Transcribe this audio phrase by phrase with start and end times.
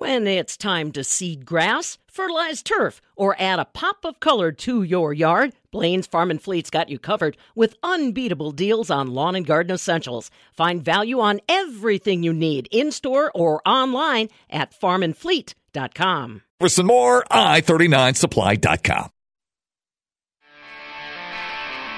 [0.00, 4.82] When it's time to seed grass, fertilize turf, or add a pop of color to
[4.82, 9.44] your yard, Blain's Farm and Fleet's got you covered with unbeatable deals on lawn and
[9.44, 10.30] garden essentials.
[10.54, 16.42] Find value on everything you need in store or online at farmandfleet.com.
[16.58, 19.10] For some more, i39supply.com.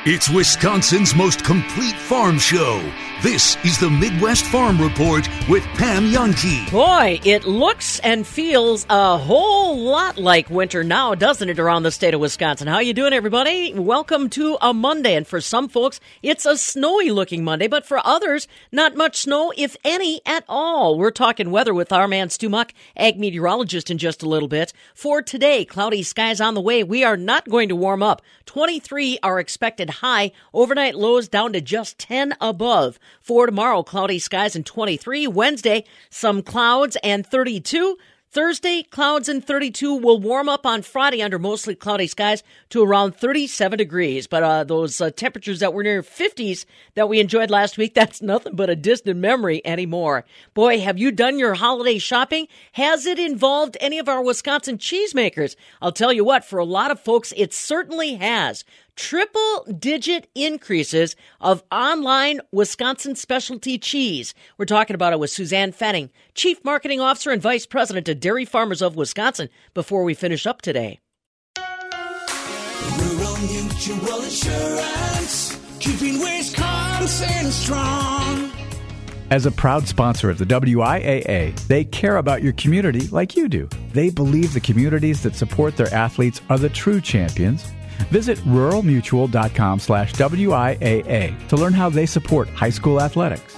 [0.04, 2.82] It's Wisconsin's most complete farm show.
[3.22, 6.68] This is the Midwest Farm Report with Pam Jahnke.
[6.72, 11.92] Boy, it looks and feels a whole lot like winter now, doesn't it, around the
[11.92, 12.66] state of Wisconsin?
[12.66, 13.74] How are you doing, everybody?
[13.74, 18.48] Welcome to a Monday, and for some folks, it's a snowy-looking Monday, but for others,
[18.72, 20.98] not much snow, if any, at all.
[20.98, 24.72] We're talking weather with our man Stu Muck, ag meteorologist, in just a little bit.
[24.96, 26.82] For today, cloudy skies on the way.
[26.82, 28.20] We are not going to warm up.
[28.46, 30.32] 23 are expected high.
[30.52, 32.98] Overnight lows down to just 10 above.
[33.20, 35.26] For tomorrow, cloudy skies and 23.
[35.28, 37.96] Wednesday, some clouds and 32.
[38.32, 43.14] Thursday, clouds and 32 will warm up on Friday under mostly cloudy skies to around
[43.14, 44.26] 37 degrees.
[44.26, 48.22] But uh, those uh, temperatures that were near 50s that we enjoyed last week, that's
[48.22, 50.24] nothing but a distant memory anymore.
[50.54, 52.48] Boy, have you done your holiday shopping?
[52.72, 55.54] Has it involved any of our Wisconsin cheesemakers?
[55.82, 58.64] I'll tell you what, for a lot of folks, it certainly has
[58.96, 64.34] triple digit increases of online Wisconsin specialty cheese.
[64.58, 68.44] We're talking about it with Suzanne Fanning, Chief Marketing Officer and Vice President of Dairy
[68.44, 71.00] Farmers of Wisconsin, before we finish up today.
[72.98, 78.50] Rural Mutual Insurance, keeping Wisconsin strong.
[79.30, 83.66] As a proud sponsor of the WIAA, they care about your community like you do.
[83.94, 87.64] They believe the communities that support their athletes are the true champions
[88.10, 93.56] Visit ruralmutual.com slash WIAA to learn how they support high school athletics.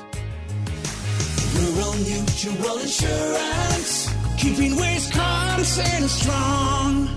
[1.55, 7.09] Rural Mutual Insurance, keeping Wisconsin strong.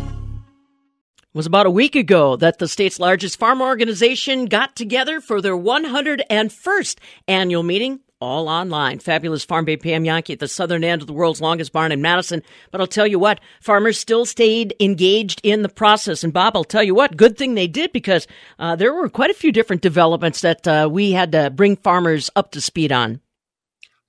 [1.20, 5.40] It was about a week ago that the state's largest farm organization got together for
[5.40, 6.98] their 101st
[7.28, 9.00] annual meeting all online.
[9.00, 12.02] Fabulous Farm Babe Pam Jahnke at the southern end of the world's longest barn in
[12.02, 12.42] Madison.
[12.72, 16.24] But I'll tell you what, farmers still stayed engaged in the process.
[16.24, 18.28] And Bob, I'll tell you what, good thing they did because
[18.60, 22.30] uh, there were quite a few different developments that uh, we had to bring farmers
[22.36, 23.22] up to speed on.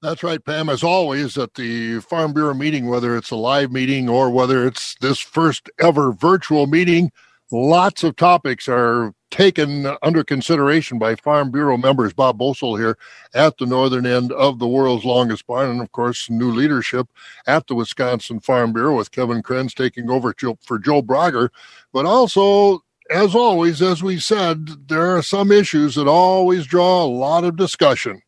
[0.01, 0.69] That's right, Pam.
[0.69, 4.95] As always, at the Farm Bureau meeting, whether it's a live meeting or whether it's
[5.01, 7.11] this first ever virtual meeting,
[7.51, 12.13] lots of topics are taken under consideration by Farm Bureau members.
[12.13, 12.97] Bob Bosold here
[13.35, 17.09] at the northern end of the world's longest barn, and of course, new leadership
[17.47, 21.51] at the Wisconsin Farm Bureau with Kevin Krentz taking over for Joe Brogger.
[21.93, 27.07] But also, as always, as we said, there are some issues that always draw a
[27.07, 28.23] lot of discussion.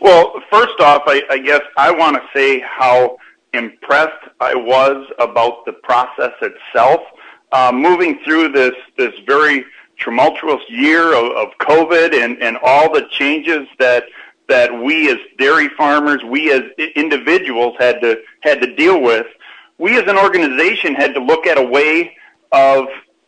[0.00, 3.16] Well, first off, I, I guess I want to say how
[3.52, 7.00] impressed I was about the process itself.
[7.50, 9.64] Uh, moving through this this very
[9.98, 14.04] tumultuous year of, of COVID and, and all the changes that
[14.48, 16.62] that we as dairy farmers, we as
[16.96, 19.26] individuals had to had to deal with.
[19.76, 22.16] We as an organization had to look at a way
[22.50, 22.86] of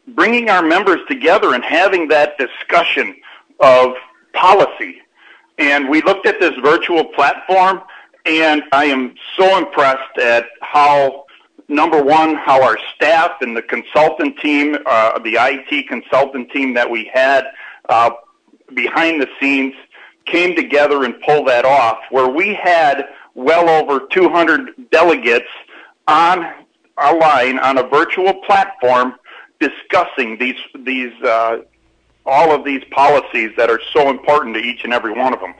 [0.08, 3.16] bringing our members together and having that discussion
[3.60, 3.94] of
[4.32, 5.02] policy.
[5.58, 7.82] And we looked at this virtual platform,
[8.24, 11.26] and I am so impressed at how
[11.70, 16.90] number one, how our staff and the consultant team, uh, the IT consultant team that
[16.90, 17.44] we had
[17.88, 18.10] uh,
[18.74, 19.74] behind the scenes
[20.26, 25.48] came together and pulled that off, where we had well over 200 delegates
[26.06, 26.52] on
[26.96, 29.14] our line on a virtual platform
[29.60, 31.58] discussing these these uh,
[32.26, 35.54] all of these policies that are so important to each and every one of them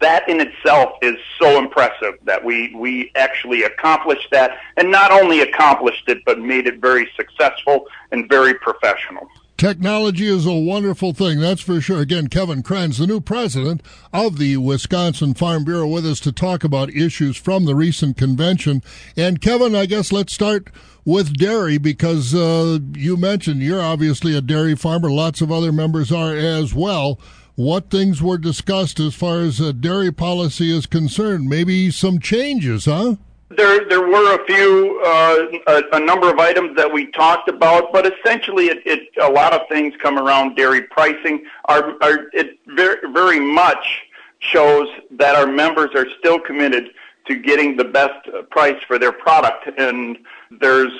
[0.00, 5.40] that in itself is so impressive that we, we actually accomplished that and not only
[5.40, 9.28] accomplished it, but made it very successful and very professional.
[9.56, 12.00] Technology is a wonderful thing, that's for sure.
[12.00, 13.82] Again, Kevin Krentz, the new president
[14.12, 18.82] of the Wisconsin Farm Bureau, with us to talk about issues from the recent convention.
[19.16, 20.70] And Kevin, I guess let's start
[21.04, 25.10] with dairy because uh, you mentioned you're obviously a dairy farmer.
[25.10, 27.20] Lots of other members are as well
[27.56, 31.48] what things were discussed as far as uh, dairy policy is concerned.
[31.48, 33.16] Maybe some changes, huh?
[33.50, 37.92] There, there were a few, uh, a, a, number of items that we talked about,
[37.92, 41.44] but essentially, it, it a lot of things come around dairy pricing.
[41.66, 44.02] Our, our, it very, very much
[44.40, 46.88] shows that our members are still committed
[47.26, 50.18] to getting the best price for their product, and
[50.60, 50.92] there's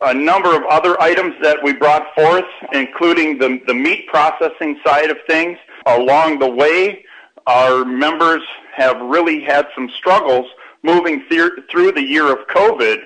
[0.00, 5.10] a number of other items that we brought forth, including the, the meat processing side
[5.10, 7.04] of things along the way,
[7.46, 8.42] our members
[8.74, 10.46] have really had some struggles
[10.82, 12.98] moving through through the year of COVID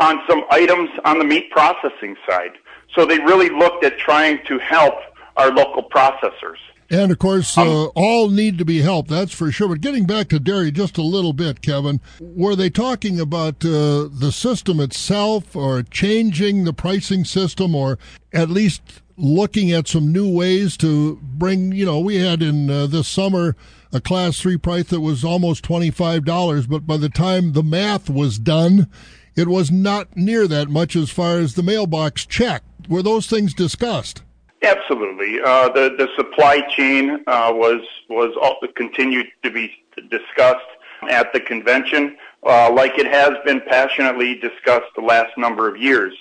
[0.00, 2.52] on some items on the meat processing side.
[2.94, 4.94] So they really looked at trying to help
[5.36, 6.58] our local processors.
[6.90, 9.68] And of course, uh, all need to be helped, that's for sure.
[9.68, 14.08] But getting back to dairy just a little bit, Kevin, were they talking about uh,
[14.12, 17.98] the system itself or changing the pricing system or
[18.32, 22.86] at least looking at some new ways to bring, you know, we had in uh,
[22.86, 23.56] this summer
[23.92, 28.38] a class three price that was almost $25, but by the time the math was
[28.38, 28.88] done,
[29.36, 32.62] it was not near that much as far as the mailbox check.
[32.88, 34.22] Were those things discussed?
[34.64, 35.40] Absolutely.
[35.40, 38.34] Uh, the the supply chain uh, was was
[38.74, 39.72] continued to be
[40.10, 40.64] discussed
[41.08, 46.14] at the convention, uh, like it has been passionately discussed the last number of years.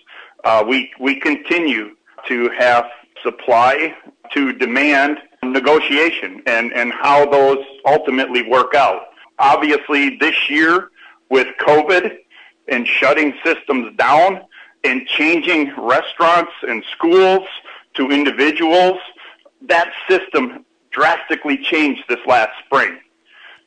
[0.44, 1.96] Uh, we we continue
[2.28, 2.86] to have
[3.22, 3.96] supply
[4.32, 9.08] to demand negotiation and and how those ultimately work out.
[9.40, 10.90] Obviously, this year
[11.30, 12.18] with COVID
[12.68, 14.42] and shutting systems down
[14.84, 17.48] and changing restaurants and schools
[17.96, 19.00] to individuals,
[19.68, 23.00] that system drastically changed this last spring.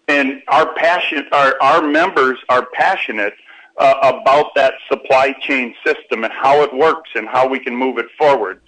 [0.09, 3.35] And our passion, our, our members are passionate
[3.79, 7.99] uh, about that supply chain system and how it works and how we can move
[7.99, 8.61] it forward.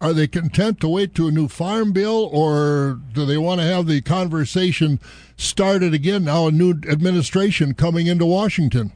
[0.00, 3.66] Are they content to wait to a new farm bill, or do they want to
[3.66, 5.00] have the conversation
[5.36, 6.46] started again now?
[6.46, 8.92] A new administration coming into Washington.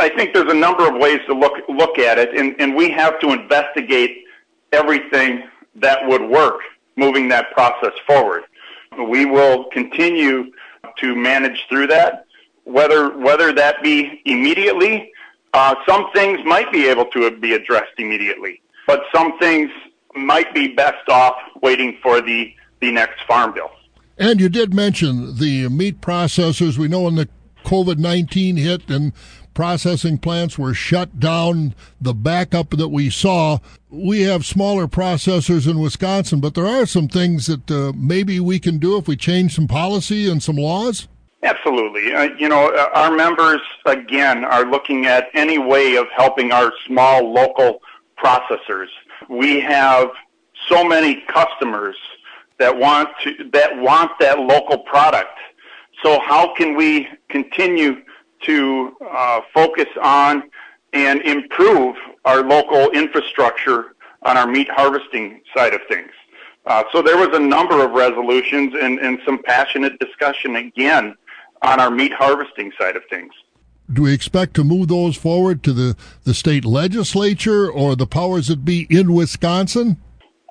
[0.00, 2.90] I think there's a number of ways to look look at it, and, and we
[2.90, 4.24] have to investigate
[4.72, 5.44] everything
[5.76, 6.60] that would work
[6.96, 8.42] moving that process forward.
[8.98, 10.50] We will continue
[10.98, 12.26] to manage through that,
[12.64, 15.12] whether whether that be immediately.
[15.54, 19.70] Uh, some things might be able to be addressed immediately, but some things
[20.14, 23.70] might be best off waiting for the the next farm bill.
[24.18, 26.76] And you did mention the meat processors.
[26.76, 27.28] We know when the
[27.64, 29.12] COVID 19 hit and
[29.58, 33.58] processing plants were shut down, the backup that we saw.
[33.90, 38.60] We have smaller processors in Wisconsin, but there are some things that uh, maybe we
[38.60, 41.08] can do if we change some policy and some laws.
[41.42, 42.14] Absolutely.
[42.14, 46.72] Uh, you know, uh, our members, again, are looking at any way of helping our
[46.86, 47.80] small local
[48.16, 48.86] processors.
[49.28, 50.10] We have
[50.68, 51.96] so many customers
[52.60, 55.36] that want to, that want that local product.
[56.04, 58.04] So how can we continue
[58.42, 60.50] to uh, focus on
[60.92, 66.10] and improve our local infrastructure on our meat harvesting side of things.
[66.66, 71.14] Uh, so there was a number of resolutions and, and some passionate discussion again
[71.62, 73.32] on our meat harvesting side of things.
[73.90, 78.48] Do we expect to move those forward to the, the state legislature or the powers
[78.48, 79.96] that be in Wisconsin?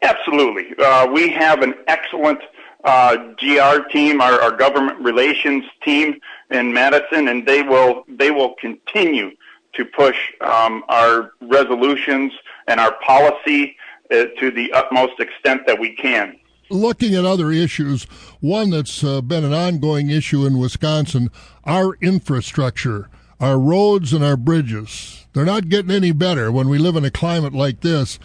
[0.01, 0.75] Absolutely.
[0.83, 2.39] Uh, we have an excellent
[2.83, 6.19] GR team, our, our government relations team
[6.51, 9.31] in Madison, and they will they will continue
[9.73, 12.33] to push um, our resolutions
[12.67, 13.75] and our policy
[14.11, 16.37] uh, to the utmost extent that we can.
[16.69, 18.03] Looking at other issues,
[18.41, 21.29] one that's uh, been an ongoing issue in Wisconsin,
[21.63, 23.09] our infrastructure,
[23.39, 25.27] our roads and our bridges.
[25.33, 28.19] They're not getting any better when we live in a climate like this.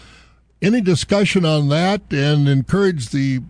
[0.60, 3.40] Any discussion on that and encourage the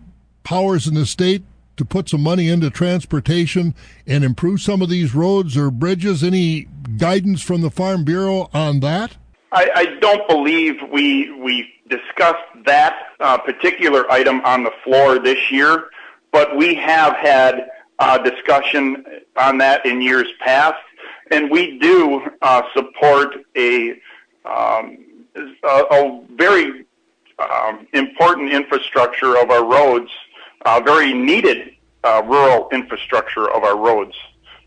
[0.43, 1.43] powers in the state
[1.77, 3.73] to put some money into transportation
[4.05, 6.23] and improve some of these roads or bridges?
[6.23, 6.67] Any
[6.97, 9.17] guidance from the Farm Bureau on that?
[9.51, 15.51] I, I don't believe we we discussed that uh, particular item on the floor this
[15.51, 15.89] year,
[16.31, 19.05] but we have had uh, discussion
[19.37, 20.81] on that in years past,
[21.31, 23.91] and we do uh, support a,
[24.45, 26.85] um, a, a very
[27.39, 30.11] um, important infrastructure of our roads
[30.65, 31.71] uh, very needed
[32.03, 34.15] uh, rural infrastructure of our roads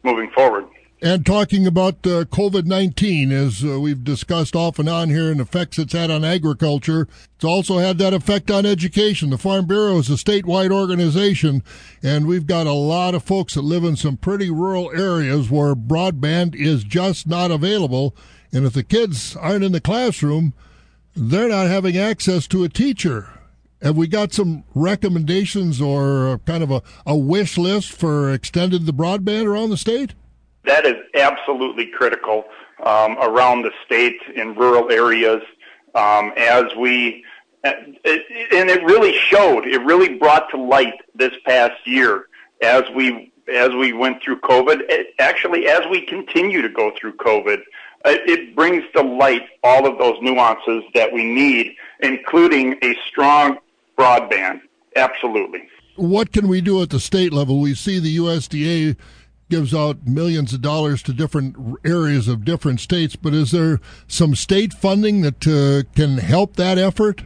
[0.02, 0.66] moving forward.
[1.02, 5.42] And talking about uh, COVID 19, as uh, we've discussed off and on here, and
[5.42, 9.28] effects it's had on agriculture, it's also had that effect on education.
[9.28, 11.62] The Farm Bureau is a statewide organization,
[12.02, 15.74] and we've got a lot of folks that live in some pretty rural areas where
[15.74, 18.16] broadband is just not available.
[18.50, 20.54] And if the kids aren't in the classroom,
[21.14, 23.35] they're not having access to a teacher.
[23.86, 28.92] Have we got some recommendations or kind of a, a wish list for extended the
[28.92, 30.12] broadband around the state?
[30.64, 32.46] That is absolutely critical
[32.84, 35.40] um, around the state in rural areas
[35.94, 37.24] um, as we
[37.62, 42.26] and it really showed it really brought to light this past year
[42.62, 44.82] as we as we went through covid
[45.18, 47.60] actually as we continue to go through covid
[48.04, 53.58] it brings to light all of those nuances that we need including a strong
[53.98, 54.60] broadband.
[54.94, 55.68] Absolutely.
[55.96, 57.60] What can we do at the state level?
[57.60, 58.96] We see the USDA
[59.48, 64.34] gives out millions of dollars to different areas of different states, but is there some
[64.34, 67.22] state funding that uh, can help that effort?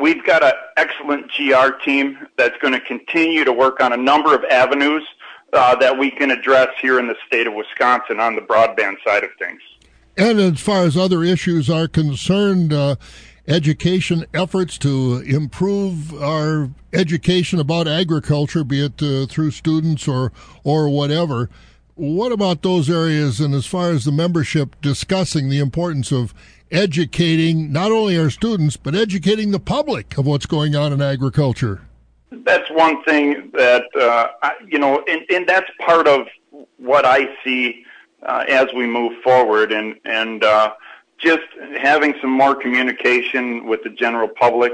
[0.00, 4.34] We've got an excellent GR team that's going to continue to work on a number
[4.34, 5.06] of avenues
[5.52, 9.22] uh, that we can address here in the state of Wisconsin on the broadband side
[9.22, 9.60] of things.
[10.16, 12.96] And as far as other issues are concerned, uh,
[13.46, 20.32] education efforts to improve our education about agriculture, be it uh, through students or
[20.62, 21.50] or whatever.
[21.96, 23.40] What about those areas?
[23.40, 26.34] And as far as the membership discussing the importance of
[26.70, 31.82] educating not only our students but educating the public of what's going on in agriculture.
[32.32, 36.26] That's one thing that uh, I, you know, and, and that's part of
[36.78, 37.84] what I see
[38.24, 40.72] uh, as we move forward, and and uh,
[41.24, 41.42] just
[41.78, 44.72] having some more communication with the general public,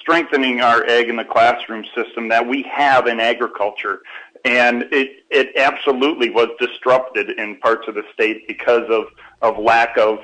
[0.00, 4.02] strengthening our Ag in the classroom system that we have in agriculture.
[4.44, 9.06] And it, it absolutely was disrupted in parts of the state because of,
[9.42, 10.18] of lack of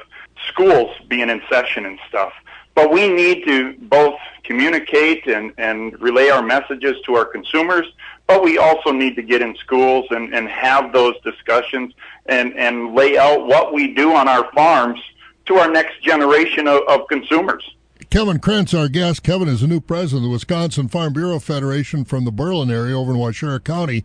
[0.49, 2.33] schools being in session and stuff.
[2.75, 7.87] But we need to both communicate and, and relay our messages to our consumers,
[8.27, 11.93] but we also need to get in schools and, and have those discussions
[12.27, 15.01] and, and lay out what we do on our farms
[15.47, 17.75] to our next generation of, of consumers.
[18.11, 19.23] Kevin Krentz, our guest.
[19.23, 22.99] Kevin is the new president of the Wisconsin Farm Bureau Federation from the Berlin area
[22.99, 24.05] over in Waushara County.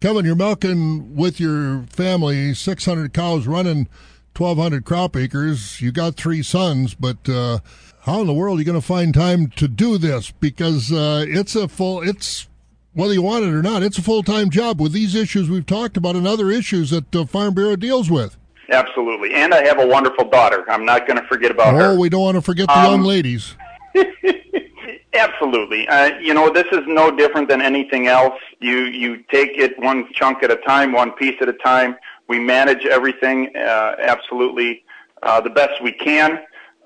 [0.00, 3.88] Kevin, you're milking with your family 600 cows running
[4.36, 5.80] 1,200 crop acres.
[5.80, 7.58] You got three sons, but uh,
[8.02, 10.30] how in the world are you going to find time to do this?
[10.30, 12.46] Because uh, it's a full, it's
[12.94, 15.66] whether you want it or not, it's a full time job with these issues we've
[15.66, 18.36] talked about and other issues that the Farm Bureau deals with.
[18.70, 19.34] Absolutely.
[19.34, 20.64] And I have a wonderful daughter.
[20.70, 21.92] I'm not going to forget about oh, her.
[21.92, 23.54] Oh, we don't want to forget the um, young ladies.
[25.14, 25.88] Absolutely.
[25.88, 28.38] Uh, you know, this is no different than anything else.
[28.60, 31.96] You you take it one chunk at a time, one piece at a time.
[32.28, 34.84] We manage everything uh, absolutely
[35.22, 36.32] uh, the best we can.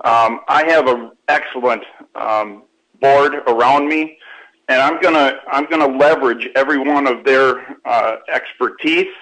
[0.04, 1.82] Um, I have an excellent
[2.14, 2.62] um,
[3.00, 4.18] board around me,
[4.68, 9.12] and I'm gonna I'm gonna leverage every one of their uh, expertise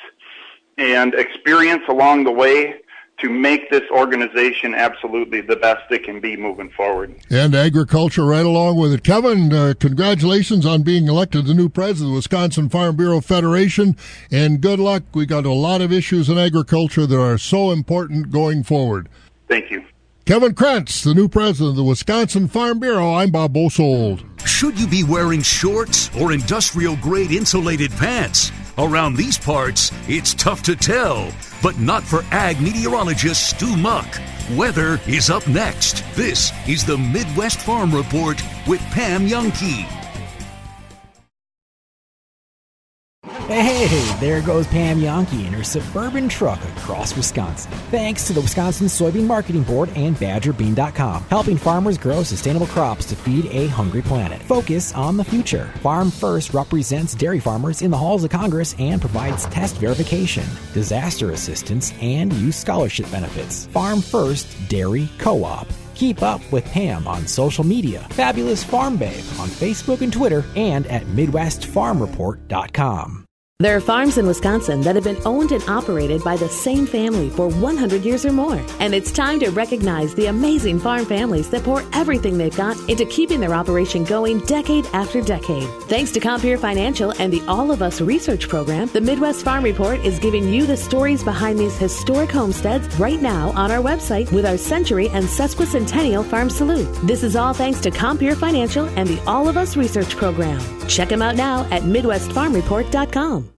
[0.80, 2.80] and experience along the way
[3.18, 7.14] to make this organization absolutely the best it can be moving forward.
[7.28, 9.04] And agriculture right along with it.
[9.04, 13.94] Kevin, uh, congratulations on being elected the new president of the Wisconsin Farm Bureau Federation,
[14.30, 15.02] and good luck.
[15.12, 19.10] We got a lot of issues in agriculture that are so important going forward.
[19.48, 19.84] Thank you.
[20.24, 23.14] Kevin Krantz, the new president of the Wisconsin Farm Bureau.
[23.14, 24.24] I'm Bob Bosold.
[24.46, 28.52] Should you be wearing shorts or industrial grade insulated pants?
[28.80, 31.30] Around these parts, it's tough to tell,
[31.62, 34.18] but not for ag meteorologist Stu Muck.
[34.56, 36.02] Weather is up next.
[36.16, 39.99] This is the Midwest Farm Report with Pam Jahnke.
[43.50, 43.88] Hey,
[44.20, 47.72] there goes Pam Jahnke in her suburban truck across Wisconsin.
[47.90, 53.16] Thanks to the Wisconsin Soybean Marketing Board and BadgerBean.com, helping farmers grow sustainable crops to
[53.16, 54.40] feed a hungry planet.
[54.44, 55.64] Focus on the future.
[55.80, 61.32] Farm First represents dairy farmers in the halls of Congress and provides test verification, disaster
[61.32, 63.66] assistance, and youth scholarship benefits.
[63.66, 65.66] Farm First Dairy Co-op.
[65.96, 70.86] Keep up with Pam on social media, Fabulous Farm Babe on Facebook and Twitter, and
[70.86, 73.26] at MidwestFarmReport.com.
[73.60, 77.28] There are farms in Wisconsin that have been owned and operated by the same family
[77.28, 78.58] for 100 years or more.
[78.78, 83.04] And it's time to recognize the amazing farm families that pour everything they've got into
[83.04, 85.68] keeping their operation going decade after decade.
[85.90, 90.00] Thanks to Compeer Financial and the All of Us Research Program, the Midwest Farm Report
[90.06, 94.46] is giving you the stories behind these historic homesteads right now on our website with
[94.46, 96.88] our century and sesquicentennial farm salute.
[97.06, 100.62] This is all thanks to Compeer Financial and the All of Us Research Program.
[100.88, 103.49] Check them out now at MidwestFarmReport.com.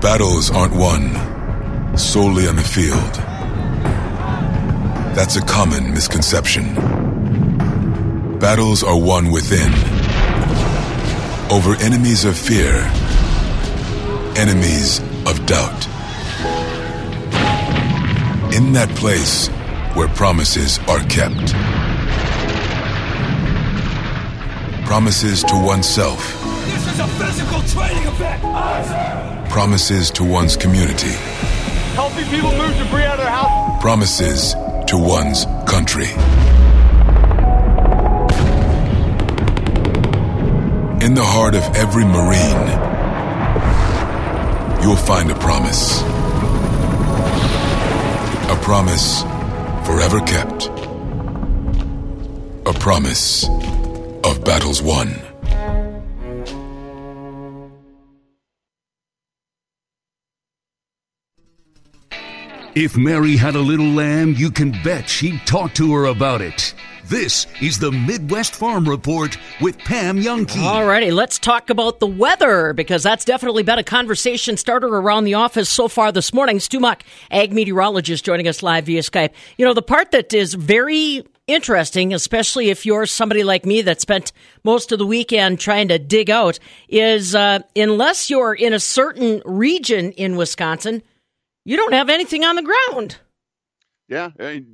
[0.00, 3.14] Battles aren't won solely on the field.
[5.14, 6.74] That's a common misconception.
[8.38, 9.70] Battles are won within,
[11.52, 12.76] over enemies of fear,
[14.36, 15.86] enemies of doubt.
[18.54, 19.48] In that place
[19.94, 21.52] where promises are kept.
[24.86, 26.42] Promises to oneself.
[26.64, 29.39] This is a physical training event!
[29.50, 31.10] Promises to one's community.
[31.94, 33.82] Helping people move debris out of their house.
[33.82, 34.54] Promises
[34.86, 36.06] to one's country.
[41.04, 42.68] In the heart of every Marine,
[44.84, 46.00] you'll find a promise.
[48.50, 49.22] A promise
[49.84, 50.68] forever kept.
[52.66, 53.48] A promise
[54.22, 55.29] of battles won.
[62.80, 66.72] If Mary had a little lamb, you can bet she'd talk to her about it.
[67.04, 70.56] This is the Midwest Farm Report with Pam Jahnke.
[70.56, 75.34] Alrighty, let's talk about the weather because that's definitely been a conversation starter around the
[75.34, 76.58] office so far this morning.
[76.58, 79.32] Stu Muck, ag meteorologist, joining us live via Skype.
[79.58, 84.00] You know, the part that is very interesting, especially if you're somebody like me that
[84.00, 84.32] spent
[84.64, 86.58] most of the weekend trying to dig out,
[86.88, 91.02] is uh, unless you're in a certain region in Wisconsin,
[91.64, 93.18] you don't have anything on the ground.
[94.08, 94.30] Yeah,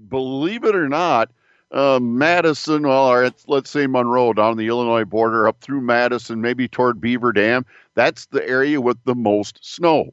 [0.09, 1.31] believe it or not,
[1.71, 6.69] uh, Madison, well, or let's say Monroe, down the Illinois border, up through Madison, maybe
[6.69, 10.13] toward Beaver Dam, that's the area with the most snow.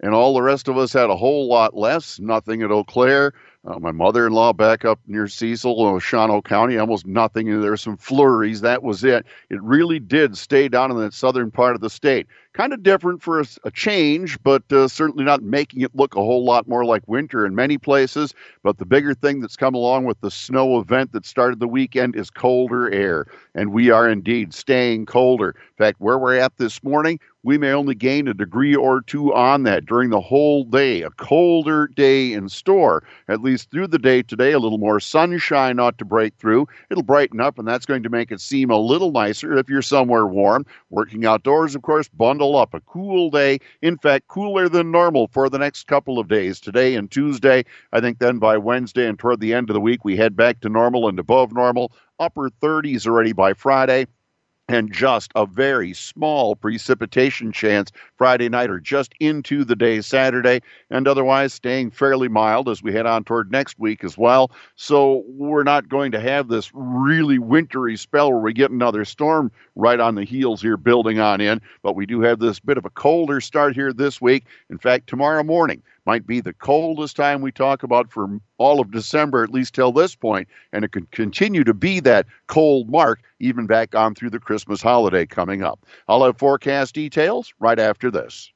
[0.00, 3.32] And all the rest of us had a whole lot less, nothing at Eau Claire,
[3.66, 7.60] uh, my mother-in-law back up near Cecil, Shawano County, almost nothing.
[7.60, 8.60] There were some flurries.
[8.60, 9.26] That was it.
[9.50, 12.28] It really did stay down in that southern part of the state.
[12.58, 16.20] Kind of different for a, a change, but uh, certainly not making it look a
[16.20, 18.34] whole lot more like winter in many places.
[18.64, 22.16] But the bigger thing that's come along with the snow event that started the weekend
[22.16, 23.26] is colder air.
[23.54, 25.50] And we are indeed staying colder.
[25.50, 29.32] In fact, where we're at this morning, we may only gain a degree or two
[29.32, 31.02] on that during the whole day.
[31.02, 34.50] A colder day in store, at least through the day today.
[34.50, 36.66] A little more sunshine ought to break through.
[36.90, 39.82] It'll brighten up, and that's going to make it seem a little nicer if you're
[39.82, 40.66] somewhere warm.
[40.90, 42.74] Working outdoors, of course, bundle up.
[42.74, 46.60] A cool day, in fact, cooler than normal for the next couple of days.
[46.60, 50.04] Today and Tuesday, I think then by Wednesday and toward the end of the week,
[50.04, 51.92] we head back to normal and above normal.
[52.20, 54.06] Upper 30s already by Friday
[54.68, 60.60] and just a very small precipitation chance Friday night or just into the day Saturday,
[60.90, 64.50] and otherwise staying fairly mild as we head on toward next week as well.
[64.76, 69.50] So we're not going to have this really wintry spell where we get another storm
[69.74, 72.84] right on the heels here building on in, but we do have this bit of
[72.84, 74.44] a colder start here this week.
[74.68, 78.90] In fact, tomorrow morning, might be the coldest time we talk about for all of
[78.90, 83.20] December, at least till this point, and it could continue to be that cold mark
[83.40, 85.84] even back on through the Christmas holiday coming up.
[86.08, 88.50] I'll have forecast details right after this.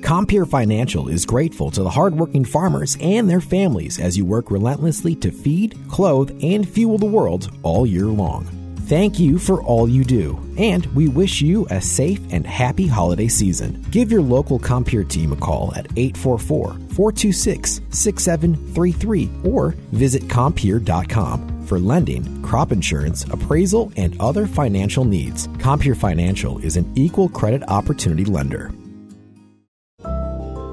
[0.00, 5.14] Compeer Financial is grateful to the hardworking farmers and their families as you work relentlessly
[5.16, 8.57] to feed, clothe, and fuel the world all year long.
[8.88, 13.28] Thank you for all you do, and we wish you a safe and happy holiday
[13.28, 13.84] season.
[13.90, 21.78] Give your local Compeer team a call at 844 426 6733 or visit Compeer.com for
[21.78, 25.48] lending, crop insurance, appraisal, and other financial needs.
[25.58, 28.72] Compeer Financial is an equal credit opportunity lender.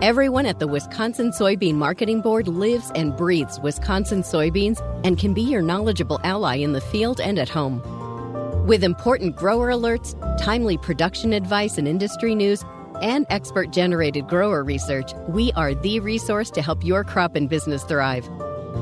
[0.02, 5.42] Everyone at the Wisconsin Soybean Marketing Board lives and breathes Wisconsin soybeans and can be
[5.42, 7.82] your knowledgeable ally in the field and at home.
[8.66, 12.66] With important grower alerts, timely production advice and industry news,
[13.00, 17.84] and expert generated grower research, we are the resource to help your crop and business
[17.84, 18.28] thrive.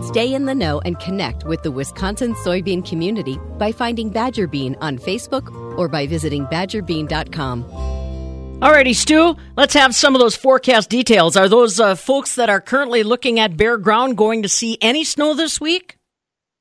[0.02, 4.78] Stay in the know and connect with the Wisconsin soybean community by finding Badger Bean
[4.80, 7.66] on Facebook or by visiting badgerbean.com.
[8.62, 11.36] Alrighty, Stu, let's have some of those forecast details.
[11.36, 15.04] Are those uh, folks that are currently looking at bare ground going to see any
[15.04, 15.98] snow this week?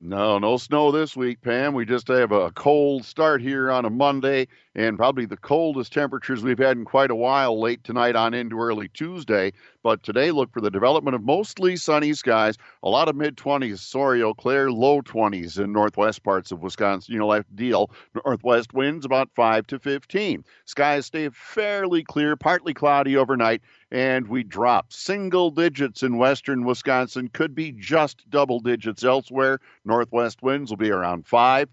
[0.05, 1.75] No, no snow this week, Pam.
[1.75, 6.43] We just have a cold start here on a Monday and probably the coldest temperatures
[6.43, 9.53] we've had in quite a while late tonight on into early Tuesday.
[9.83, 13.81] But today, look for the development of mostly sunny skies, a lot of mid 20s,
[13.81, 17.13] sorry, Eau Claire, low 20s in northwest parts of Wisconsin.
[17.13, 17.91] You know, that deal.
[18.25, 20.45] Northwest winds about 5 to 15.
[20.65, 27.29] Skies stay fairly clear, partly cloudy overnight, and we drop single digits in western Wisconsin,
[27.29, 29.59] could be just double digits elsewhere.
[29.85, 31.69] Northwest winds will be around 5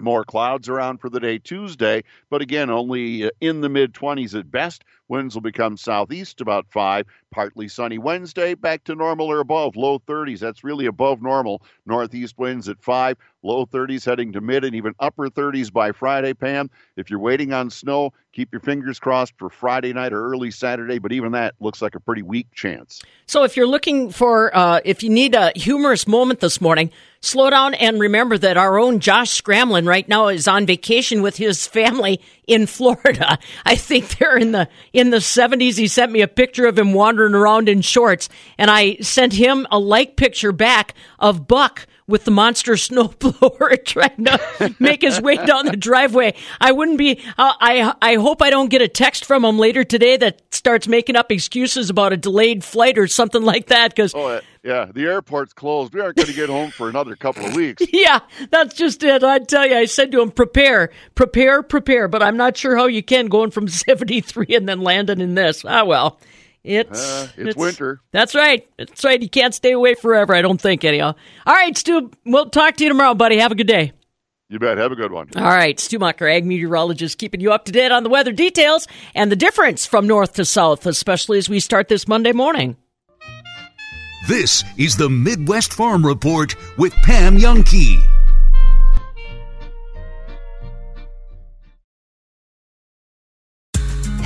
[0.00, 4.38] more clouds around for the day Tuesday, but again, only uh, in the mid 20s
[4.38, 4.84] at best.
[5.08, 7.06] Winds will become southeast about 5.
[7.30, 10.40] Partly sunny Wednesday, back to normal or above, low 30s.
[10.40, 11.62] That's really above normal.
[11.86, 16.34] Northeast winds at 5, low 30s heading to mid and even upper 30s by Friday,
[16.34, 16.70] Pam.
[16.96, 20.98] If you're waiting on snow, keep your fingers crossed for Friday night or early Saturday,
[20.98, 23.00] but even that looks like a pretty weak chance.
[23.26, 26.90] So if you're looking for, uh, if you need a humorous moment this morning,
[27.20, 31.36] slow down and remember that our own Josh Scramlin right now is on vacation with
[31.36, 33.38] his family in Florida.
[33.64, 35.78] I think they're in the in the 70s.
[35.78, 39.66] He sent me a picture of him wandering around in shorts, and I sent him
[39.70, 45.36] a like picture back of Buck with the monster snowblower trying to make his way
[45.36, 46.34] down the driveway.
[46.60, 47.20] I wouldn't be.
[47.38, 50.86] Uh, I I hope I don't get a text from him later today that starts
[50.86, 53.94] making up excuses about a delayed flight or something like that.
[53.94, 55.94] Because oh, yeah, the airport's closed.
[55.94, 57.82] We aren't going to get home for another couple of weeks.
[57.92, 58.20] yeah,
[58.50, 59.24] that's just it.
[59.24, 62.08] I tell you, I said to him, prepare, prepare, prepare.
[62.08, 65.64] But I'm not sure how you can going from 73 and then landing in this.
[65.64, 66.20] Ah, well.
[66.62, 68.00] It's, uh, it's, it's winter.
[68.12, 68.68] That's right.
[68.76, 69.20] That's right.
[69.20, 70.34] You can't stay away forever.
[70.34, 71.14] I don't think anyhow.
[71.46, 72.10] All right, Stu.
[72.26, 73.38] We'll talk to you tomorrow, buddy.
[73.38, 73.92] Have a good day.
[74.50, 74.78] You bet.
[74.78, 75.28] Have a good one.
[75.36, 75.78] All right.
[75.78, 79.36] Stu Mucker, ag meteorologist, keeping you up to date on the weather details and the
[79.36, 82.76] difference from north to south, especially as we start this Monday morning.
[84.28, 88.19] This is the Midwest Farm Report with Pam Jahnke.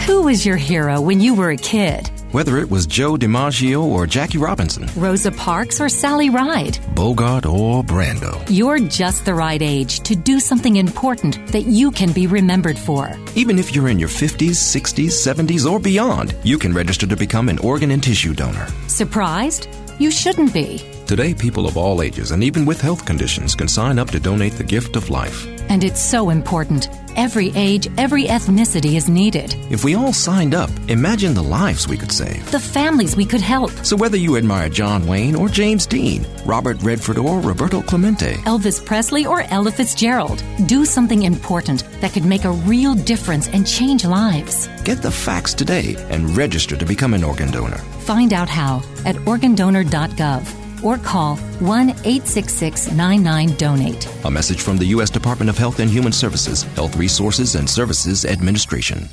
[0.07, 2.09] Who was your hero when you were a kid?
[2.31, 7.83] Whether it was Joe DiMaggio or Jackie Robinson, Rosa Parks or Sally Ride, Bogart or
[7.83, 12.79] Brando, you're just the right age to do something important that you can be remembered
[12.79, 13.17] for.
[13.35, 17.49] Even if you're in your 50s, 60s, 70s, or beyond, you can register to become
[17.49, 18.67] an organ and tissue donor.
[18.89, 19.69] Surprised?
[19.99, 20.83] You shouldn't be.
[21.07, 24.55] Today, people of all ages and even with health conditions can sign up to donate
[24.55, 25.47] the gift of life.
[25.69, 26.89] And it's so important.
[27.15, 29.55] Every age, every ethnicity is needed.
[29.71, 32.51] If we all signed up, imagine the lives we could save.
[32.51, 33.71] The families we could help.
[33.85, 38.85] So whether you admire John Wayne or James Dean, Robert Redford or Roberto Clemente, Elvis
[38.85, 44.07] Presley or Ella Fitzgerald, do something important that could make a real difference and change
[44.07, 44.69] lives.
[44.85, 47.79] Get the facts today and register to become an organ donor.
[48.07, 54.25] Find out how at organdonor.gov or call 1 866 99 Donate.
[54.25, 55.11] A message from the U.S.
[55.11, 59.09] Department of Health and Human Services, Health Resources and Services Administration.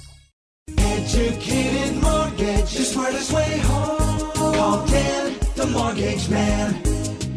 [0.77, 4.31] Educated mortgage, the smartest way home.
[4.33, 6.81] Call Dan, the mortgage man.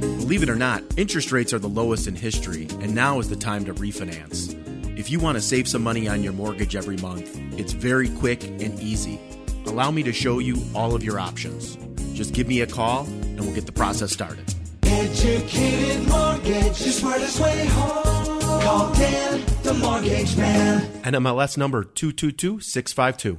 [0.01, 3.37] Believe it or not, interest rates are the lowest in history, and now is the
[3.37, 4.55] time to refinance.
[4.99, 8.45] If you want to save some money on your mortgage every month, it's very quick
[8.45, 9.21] and easy.
[9.67, 11.77] Allow me to show you all of your options.
[12.15, 14.45] Just give me a call and we'll get the process started.
[14.85, 18.41] Educated mortgage, the smartest way home.
[18.63, 20.81] Call Dan, the mortgage man.
[21.03, 23.39] NMLS number 222652.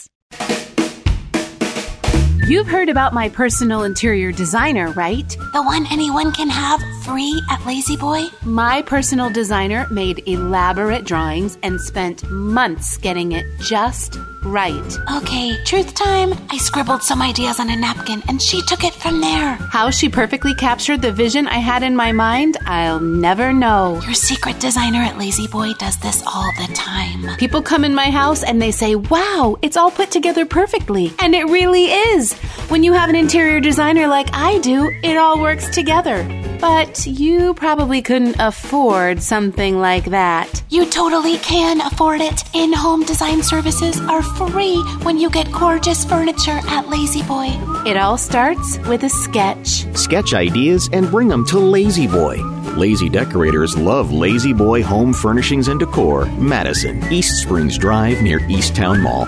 [2.47, 5.29] You've heard about my personal interior designer, right?
[5.53, 8.25] The one anyone can have free at La-Z-Boy?
[8.43, 14.97] My personal designer made elaborate drawings and spent months getting it just right.
[15.17, 16.33] Okay, truth time.
[16.49, 19.53] I scribbled some ideas on a napkin and she took it from there.
[19.55, 23.99] How she perfectly captured the vision I had in my mind, I'll never know.
[24.03, 27.37] Your secret designer at La-Z-Boy does this all the time.
[27.37, 31.13] People come in my house and they say, wow, it's all put together perfectly.
[31.19, 32.33] And it really is.
[32.69, 36.23] When you have an interior designer like I do, it all works together.
[36.59, 40.61] But you probably couldn't afford something like that.
[40.69, 42.43] You totally can afford it.
[42.53, 47.49] In home design services are free when you get gorgeous furniture at La-Z-Boy.
[47.85, 49.85] It all starts with a sketch.
[49.95, 52.37] Sketch ideas and bring them to La-Z-Boy.
[52.77, 59.01] Lazy decorators love La-Z-Boy Home Furnishings and Decor, Madison, East Springs Drive near East Towne
[59.01, 59.27] Mall.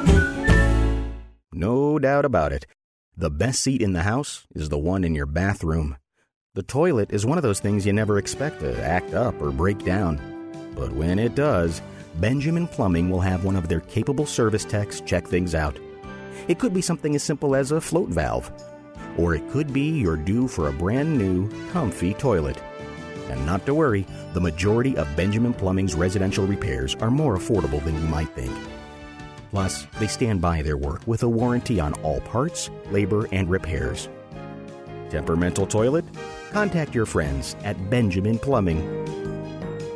[1.52, 2.66] No doubt about it.
[3.16, 5.98] The best seat in the house is the one in your bathroom.
[6.56, 9.84] The toilet is one of those things you never expect to act up or break
[9.86, 10.20] down.
[10.76, 11.82] But when it does,
[12.16, 15.78] Benjamin Plumbing will have one of their capable service techs check things out.
[16.48, 18.52] It could be something as simple as a float valve,
[19.18, 22.62] or it could be you're due for a brand new, comfy toilet.
[23.30, 27.96] And not to worry, the majority of Benjamin Plumbing's residential repairs are more affordable than
[27.96, 28.54] you might think.
[29.50, 34.10] Plus, they stand by their work with a warranty on all parts, labor, and repairs.
[35.10, 36.06] Temperamental toilet?
[36.52, 38.82] Contact your friends at Benjamin Plumbing.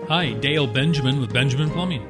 [0.07, 2.01] Hi, Dale Benjamin with Benjamin Plumbing.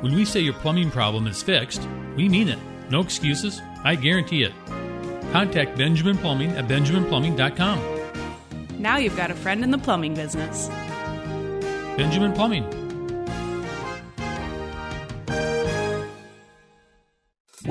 [0.00, 2.58] When we say your plumbing problem is fixed, we mean it.
[2.90, 3.62] No excuses.
[3.84, 4.52] I guarantee it.
[5.30, 8.80] Contact Benjamin Plumbing at benjaminplumbing.com.
[8.80, 10.66] Now you've got a friend in the plumbing business.
[11.96, 12.81] Benjamin Plumbing.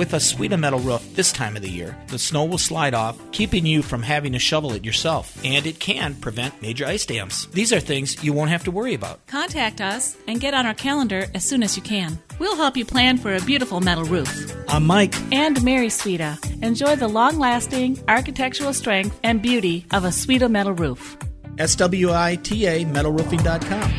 [0.02, 3.20] With a Sweeta metal roof this time of the year, the snow will slide off,
[3.32, 7.46] keeping you from having to shovel it yourself, and it can prevent major ice dams.
[7.54, 9.28] These are things you won't have to worry about.
[9.28, 12.18] Contact us and get on our calendar as soon as you can.
[12.40, 14.28] We'll help you plan for a beautiful metal roof.
[14.68, 15.14] I'm Mike.
[15.32, 16.40] And Mary Sweeta.
[16.64, 21.16] Enjoy the long lasting architectural strength and beauty of a Sweeta metal roof.
[21.58, 23.92] SWITA metalroofing.com.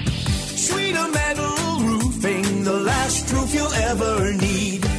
[0.67, 4.92] Sweeta Metal Roofing, the last roof you'll ever need.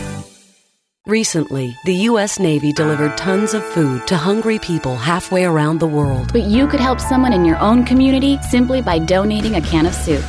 [1.07, 2.39] Recently, the U.S.
[2.39, 6.31] Navy delivered tons of food to hungry people halfway around the world.
[6.31, 9.93] But you could help someone in your own community simply by donating a can of
[9.93, 10.23] soup.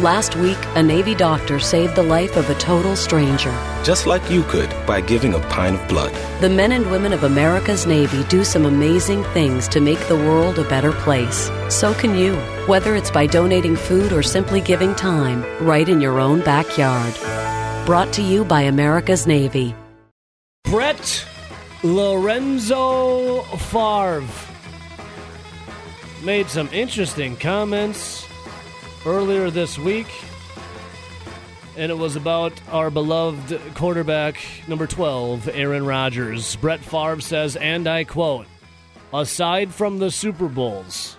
[0.00, 3.54] Last week, a Navy doctor saved the life of a total stranger.
[3.84, 6.14] Just like you could by giving a pint of blood.
[6.40, 10.58] The men and women of America's Navy do some amazing things to make the world
[10.58, 11.50] a better place.
[11.68, 16.20] So can you, whether it's by donating food or simply giving time, right in your
[16.20, 17.14] own backyard.
[17.84, 19.74] Brought to you by America's Navy.
[20.66, 21.24] Brett
[21.84, 24.26] Lorenzo Favre
[26.24, 28.26] made some interesting comments
[29.06, 30.08] earlier this week,
[31.76, 36.56] and it was about our beloved quarterback, number 12, Aaron Rodgers.
[36.56, 38.46] Brett Favre says, and I quote,
[39.14, 41.16] aside from the Super Bowls,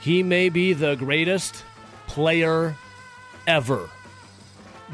[0.00, 1.64] he may be the greatest
[2.06, 2.76] player
[3.46, 3.88] ever.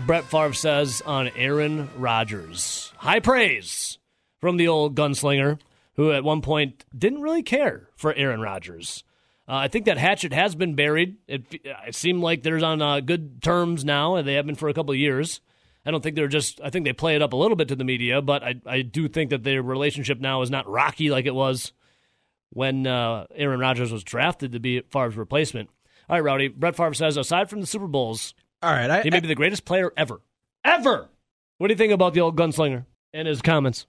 [0.06, 2.92] Brett Favre says on Aaron Rodgers.
[2.96, 3.98] High praise
[4.40, 5.58] from the old gunslinger
[5.94, 9.04] who at one point didn't really care for Aaron Rodgers.
[9.48, 11.16] Uh, I think that hatchet has been buried.
[11.26, 14.68] It, it seemed like they're on uh, good terms now, and they have been for
[14.68, 15.40] a couple of years.
[15.84, 16.60] I don't think they're just.
[16.62, 18.82] I think they play it up a little bit to the media, but I, I
[18.82, 21.72] do think that their relationship now is not rocky like it was
[22.50, 25.70] when uh, Aaron Rodgers was drafted to be Favre's replacement.
[26.08, 26.48] All right, Rowdy.
[26.48, 29.34] Brett Favre says, aside from the Super Bowls, all right, I, he may be the
[29.34, 30.20] greatest player ever,
[30.64, 31.08] ever.
[31.58, 33.86] What do you think about the old gunslinger and his comments?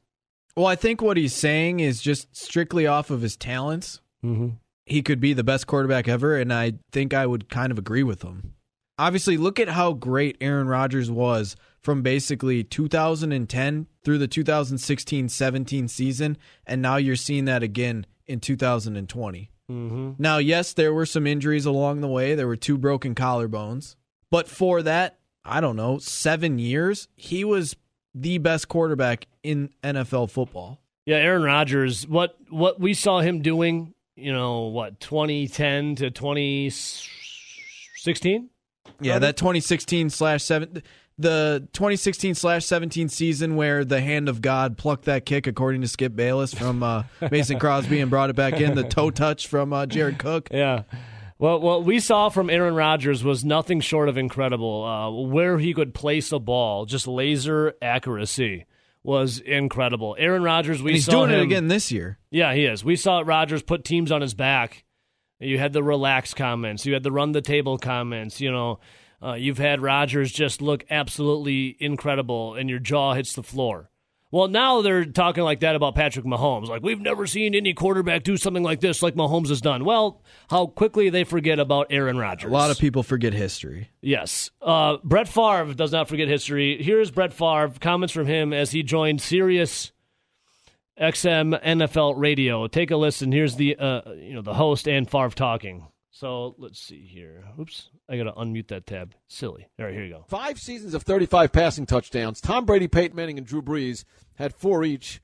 [0.55, 4.01] Well, I think what he's saying is just strictly off of his talents.
[4.23, 4.49] Mm-hmm
[4.91, 8.03] he could be the best quarterback ever, and I think I would kind of agree
[8.03, 8.53] with him.
[8.97, 15.87] Obviously, look at how great Aaron Rodgers was from basically 2010 through the 2016 17
[15.87, 19.49] season, and now you're seeing that again in 2020.
[19.71, 20.11] Mm-hmm.
[20.19, 22.35] Now, yes, there were some injuries along the way.
[22.35, 23.95] There were two broken collarbones.
[24.31, 27.75] But for that, I don't know, seven years, he was
[28.15, 30.79] the best quarterback in NFL football.
[31.05, 38.49] Yeah, Aaron Rodgers, what what we saw him doing you know, what, 2010 to 2016?
[38.99, 40.83] Yeah, that 2016 slash seven,
[41.17, 45.87] the 2016 slash 17 season where the hand of God plucked that kick, according to
[45.87, 48.75] Skip Bayless from uh, Mason Crosby, and brought it back in.
[48.75, 50.49] The toe touch from uh, Jared Cook.
[50.51, 50.83] Yeah.
[51.41, 54.85] Well, what we saw from Aaron Rodgers was nothing short of incredible.
[54.85, 58.67] Uh, where he could place a ball, just laser accuracy
[59.01, 60.15] was incredible.
[60.19, 62.19] Aaron Rodgers, we and he's saw doing him, it again this year.
[62.29, 62.85] Yeah, he is.
[62.85, 64.85] We saw Rodgers put teams on his back.
[65.39, 66.85] You had the relax comments.
[66.85, 68.39] You had the run the table comments.
[68.39, 68.79] You know,
[69.23, 73.89] uh, you've had Rodgers just look absolutely incredible, and your jaw hits the floor.
[74.31, 76.67] Well, now they're talking like that about Patrick Mahomes.
[76.67, 79.83] Like, we've never seen any quarterback do something like this, like Mahomes has done.
[79.83, 82.49] Well, how quickly they forget about Aaron Rodgers.
[82.49, 83.89] A lot of people forget history.
[84.01, 84.49] Yes.
[84.61, 86.81] Uh, Brett Favre does not forget history.
[86.81, 89.91] Here's Brett Favre, comments from him as he joined Sirius
[90.99, 92.67] XM NFL Radio.
[92.67, 93.33] Take a listen.
[93.33, 95.87] Here's the, uh, you know, the host and Favre talking.
[96.11, 97.45] So let's see here.
[97.59, 99.15] Oops, I got to unmute that tab.
[99.27, 99.67] Silly.
[99.79, 100.25] All right, here you go.
[100.27, 102.41] Five seasons of 35 passing touchdowns.
[102.41, 104.03] Tom Brady, Peyton Manning, and Drew Brees
[104.35, 105.21] had four each.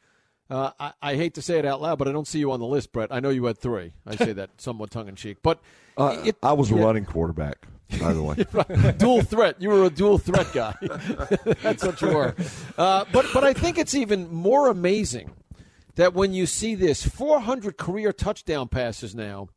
[0.50, 2.62] Uh, I, I, hate to say it out loud, but I don't see you on
[2.62, 3.10] the list, Brett.
[3.12, 3.92] I know you had three.
[4.06, 5.60] I say that somewhat tongue in cheek, but
[5.98, 6.78] uh, it, I was yeah.
[6.78, 7.68] a running quarterback.
[8.00, 8.98] By the way, right.
[8.98, 9.62] dual threat.
[9.62, 10.74] You were a dual threat guy.
[11.62, 12.36] That's what you were.
[12.78, 15.32] Uh, but but I think it's even more amazing
[15.96, 19.50] that when you see this 400 career touchdown passes now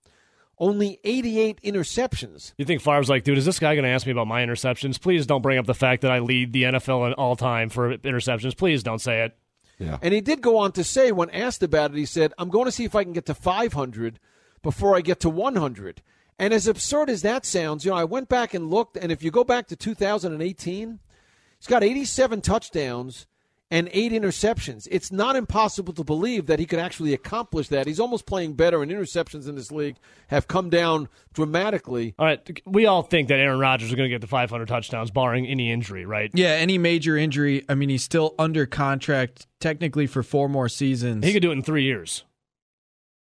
[0.60, 2.52] only 88 interceptions.
[2.58, 5.00] You think Favre's like, dude, is this guy going to ask me about my interceptions?
[5.00, 7.96] Please don't bring up the fact that I lead the NFL in all time for
[7.96, 8.56] interceptions.
[8.56, 9.36] Please don't say it.
[9.78, 9.98] Yeah.
[10.02, 12.66] And he did go on to say, when asked about it, he said, I'm going
[12.66, 14.20] to see if I can get to 500
[14.62, 16.02] before I get to 100.
[16.38, 19.22] And as absurd as that sounds, you know, I went back and looked, and if
[19.22, 20.98] you go back to 2018,
[21.58, 23.26] he's got 87 touchdowns
[23.70, 24.88] and eight interceptions.
[24.90, 27.86] It's not impossible to believe that he could actually accomplish that.
[27.86, 29.96] He's almost playing better, and interceptions in this league
[30.28, 32.14] have come down dramatically.
[32.18, 35.10] All right, we all think that Aaron Rodgers is going to get the 500 touchdowns,
[35.10, 36.30] barring any injury, right?
[36.34, 37.64] Yeah, any major injury.
[37.68, 41.24] I mean, he's still under contract technically for four more seasons.
[41.24, 42.24] He could do it in three years.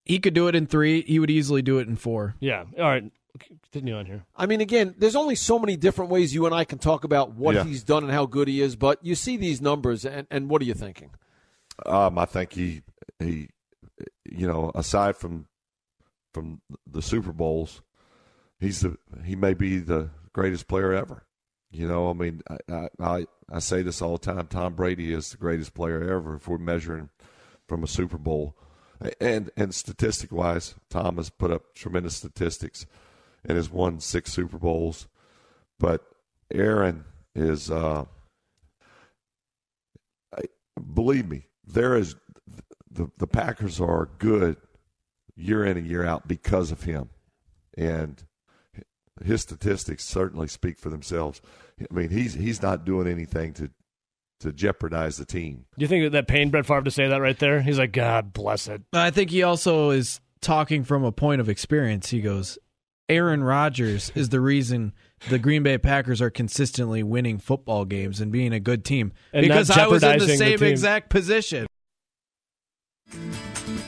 [0.05, 1.03] He could do it in three.
[1.03, 2.35] He would easily do it in four.
[2.39, 2.63] Yeah.
[2.77, 3.11] All right.
[3.39, 4.25] Continue on here.
[4.35, 7.33] I mean, again, there's only so many different ways you and I can talk about
[7.33, 7.63] what Yeah.
[7.63, 10.61] he's done and how good he is, but you see these numbers, and, and what
[10.61, 11.11] are you thinking?
[11.85, 12.81] Um, I think he
[13.19, 13.49] he,
[14.25, 15.47] you know, aside from
[16.33, 17.81] from the Super Bowls,
[18.59, 21.23] he's the he may be the greatest player ever.
[21.71, 24.47] You know, I mean, I I, I say this all the time.
[24.47, 27.09] Tom Brady is the greatest player ever if we're measuring
[27.67, 28.55] from a Super Bowl,
[29.19, 32.85] and and statistic wise, Tom has put up tremendous statistics
[33.45, 35.07] and has won six Super Bowls.
[35.79, 36.01] But
[36.53, 38.05] Aaron is uh,
[40.93, 42.15] believe me, there is
[42.89, 44.57] the the Packers are good
[45.35, 47.09] year in and year out because of him,
[47.77, 48.23] and
[49.23, 51.41] his statistics certainly speak for themselves.
[51.79, 53.69] I mean, he's he's not doing anything to
[54.41, 55.65] to jeopardize the team.
[55.77, 57.61] Do you think that, that pained Brett Favre to say that right there?
[57.61, 58.81] He's like, God bless it.
[58.91, 62.09] I think he also is talking from a point of experience.
[62.09, 62.57] He goes,
[63.11, 64.93] Aaron Rodgers is the reason
[65.29, 69.45] the Green Bay Packers are consistently winning football games and being a good team And
[69.45, 71.67] because I was in the jeopardizing the same exact position.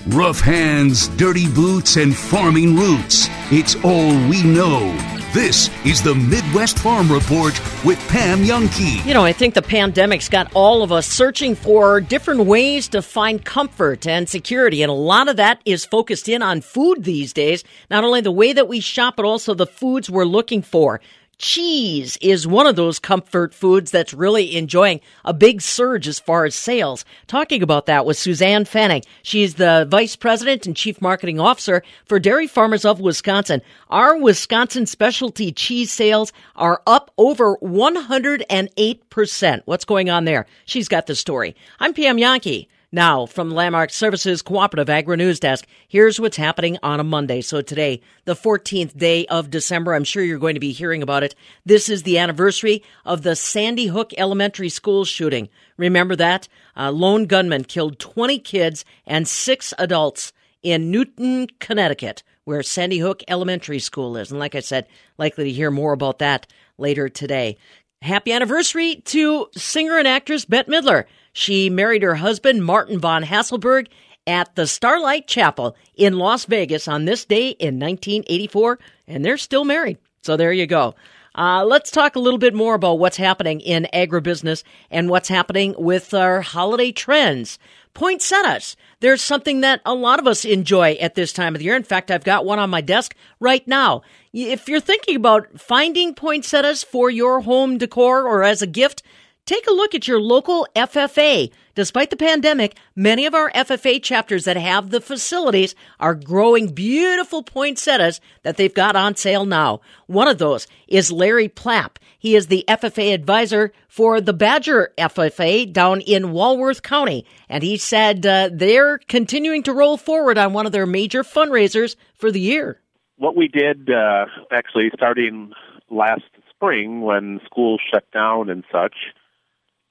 [0.08, 3.30] Rough hands, dirty boots, and farming roots.
[3.50, 5.13] It's all we know.
[5.34, 9.04] This is the Midwest Farm Report with Pam Jahnke.
[9.04, 13.02] You know, I think the pandemic's got all of us searching for different ways to
[13.02, 14.84] find comfort and security.
[14.84, 17.64] And a lot of that is focused in on food these days.
[17.90, 21.02] Not only the way that we shop, but also the foods we're looking for.
[21.44, 26.46] Cheese is one of those comfort foods that's really enjoying a big surge as far
[26.46, 27.04] as sales.
[27.28, 29.02] Talking about that with Suzanne Fanning.
[29.24, 33.62] She's the Vice President and Chief Marketing Officer for Dairy Farmers of Wisconsin.
[33.90, 39.62] Our Wisconsin specialty cheese sales are up over 108%.
[39.66, 40.46] What's going on there?
[40.64, 41.58] She's got the story.
[41.78, 42.68] I'm Pam Jahnke.
[42.96, 47.42] Now, from Landmark Services Cooperative Agri News Desk, here's what's happening on a Monday.
[47.42, 51.24] So today, the 14th day of December, I'm sure you're going to be hearing about
[51.24, 51.34] it.
[51.66, 55.50] This is the anniversary of the Sandy Hook Elementary School shooting.
[55.76, 56.48] Remember that?
[56.76, 63.24] A lone gunman killed 20 kids and six adults in Newtown, Connecticut, where Sandy Hook
[63.28, 64.30] Elementary School is.
[64.30, 64.86] And like I said,
[65.18, 66.46] likely to hear more about that
[66.78, 67.58] later today.
[68.04, 71.06] Happy anniversary to singer and actress Bette Midler.
[71.34, 73.88] She married her husband, Martin von Haselberg,
[74.26, 79.66] at the Starlight Chapel in Las Vegas on this day in 1984, and they're still
[79.66, 79.98] married.
[80.22, 80.96] So there you go.
[81.36, 85.74] Uh, let's talk a little bit more about what's happening in agribusiness and what's happening
[85.78, 87.58] with our holiday trends.
[87.96, 88.76] Poinsettias.
[89.00, 91.76] There's something that a lot of us enjoy at this time of the year.
[91.76, 94.04] In fact, I've got one on my desk right now.
[94.32, 99.04] If you're thinking about finding poinsettias for your home decor or as a gift,
[99.46, 101.52] take a look at your local FFA.
[101.76, 107.44] Despite the pandemic, many of our FFA chapters that have the facilities are growing beautiful
[107.44, 109.82] poinsettias that they've got on sale now.
[110.08, 111.98] One of those is Larry Plapp.
[112.20, 117.26] He is the FFA advisor for the Badger FFA down in Walworth County.
[117.50, 121.96] And he said uh, they're continuing to roll forward on one of their major fundraisers
[122.16, 122.80] for the year.
[123.18, 125.54] what we did uh, actually starting
[125.90, 128.96] last spring when schools shut down and such,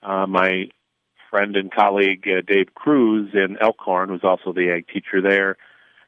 [0.03, 0.69] uh, my
[1.31, 5.57] friend and colleague uh, Dave Cruz in Elkhorn, who's also the ag teacher there,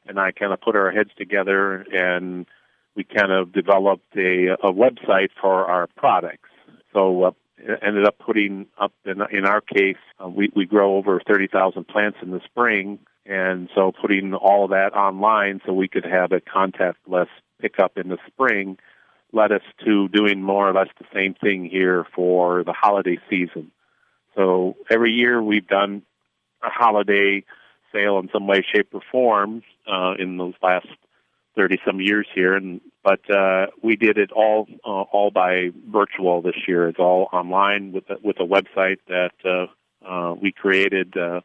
[0.06, 2.46] and I kind of put our heads together and
[2.94, 6.48] we kind of developed a, a website for our products.
[6.92, 7.30] So uh,
[7.82, 12.18] ended up putting up in, in our case, uh, we, we grow over 30,000 plants
[12.22, 13.00] in the spring.
[13.26, 17.28] And so putting all of that online so we could have a contactless
[17.60, 18.78] pickup in the spring
[19.32, 23.72] led us to doing more or less the same thing here for the holiday season.
[24.34, 26.02] So every year we've done
[26.62, 27.44] a holiday
[27.92, 30.88] sale in some way, shape, or form uh, in those last
[31.56, 36.42] thirty some years here, and but uh, we did it all uh, all by virtual
[36.42, 36.88] this year.
[36.88, 39.66] It's all online with a, with a website that uh,
[40.06, 41.16] uh, we created.
[41.16, 41.40] Uh,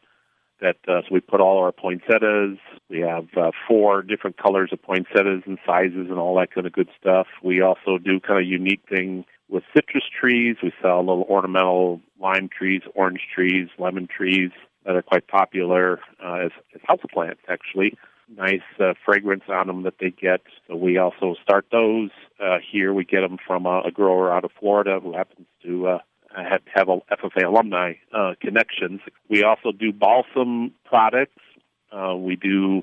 [0.60, 2.58] that uh, so we put all our poinsettias.
[2.90, 6.72] We have uh, four different colors of poinsettias and sizes and all that kind of
[6.74, 7.26] good stuff.
[7.42, 10.56] We also do kind of unique thing with citrus trees.
[10.62, 14.50] We sell little ornamental lime trees, orange trees, lemon trees
[14.84, 17.96] that are quite popular uh, as, as houseplants, actually.
[18.36, 20.40] Nice uh, fragrance on them that they get.
[20.68, 22.10] So we also start those
[22.40, 22.94] uh, here.
[22.94, 25.98] We get them from a, a grower out of Florida who happens to uh,
[26.36, 29.00] have, have a FFA alumni uh, connections.
[29.28, 31.42] We also do balsam products.
[31.90, 32.82] Uh, we do.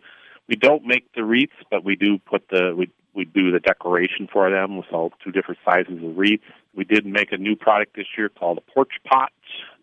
[0.49, 4.29] We don't make the wreaths, but we do put the we we do the decoration
[4.31, 4.77] for them.
[4.77, 6.43] with all two different sizes of wreaths.
[6.75, 9.31] We did make a new product this year called a porch pot.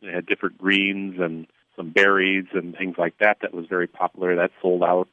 [0.01, 3.38] It had different greens and some berries and things like that.
[3.42, 4.37] That was very popular.
[4.37, 5.08] That sold out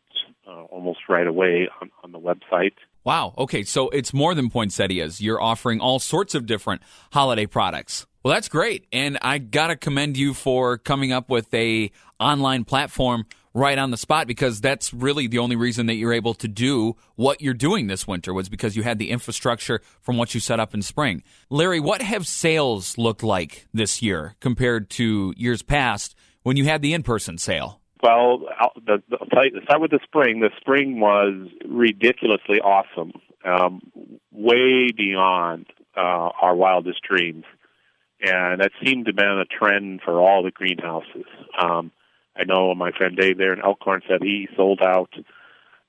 [0.47, 2.73] uh, almost right away on, on the website.
[3.03, 3.33] Wow.
[3.35, 5.19] Okay, so it's more than poinsettias.
[5.19, 8.05] You're offering all sorts of different holiday products.
[8.23, 11.89] Well, that's great, and I gotta commend you for coming up with a
[12.19, 16.33] online platform right on the spot because that's really the only reason that you're able
[16.35, 20.33] to do what you're doing this winter was because you had the infrastructure from what
[20.33, 21.23] you set up in spring.
[21.49, 26.81] Larry, what have sales looked like this year compared to years past when you had
[26.81, 27.79] the in-person sale?
[28.01, 28.71] Well, I'll,
[29.31, 30.39] tell you, start with the spring.
[30.39, 33.11] The spring was ridiculously awesome,
[33.45, 33.81] um,
[34.31, 37.43] way beyond uh, our wildest dreams.
[38.21, 41.25] and that seemed to have been a trend for all the greenhouses.
[41.59, 41.91] Um,
[42.35, 45.13] I know my friend Dave there in Elkhorn said he sold out.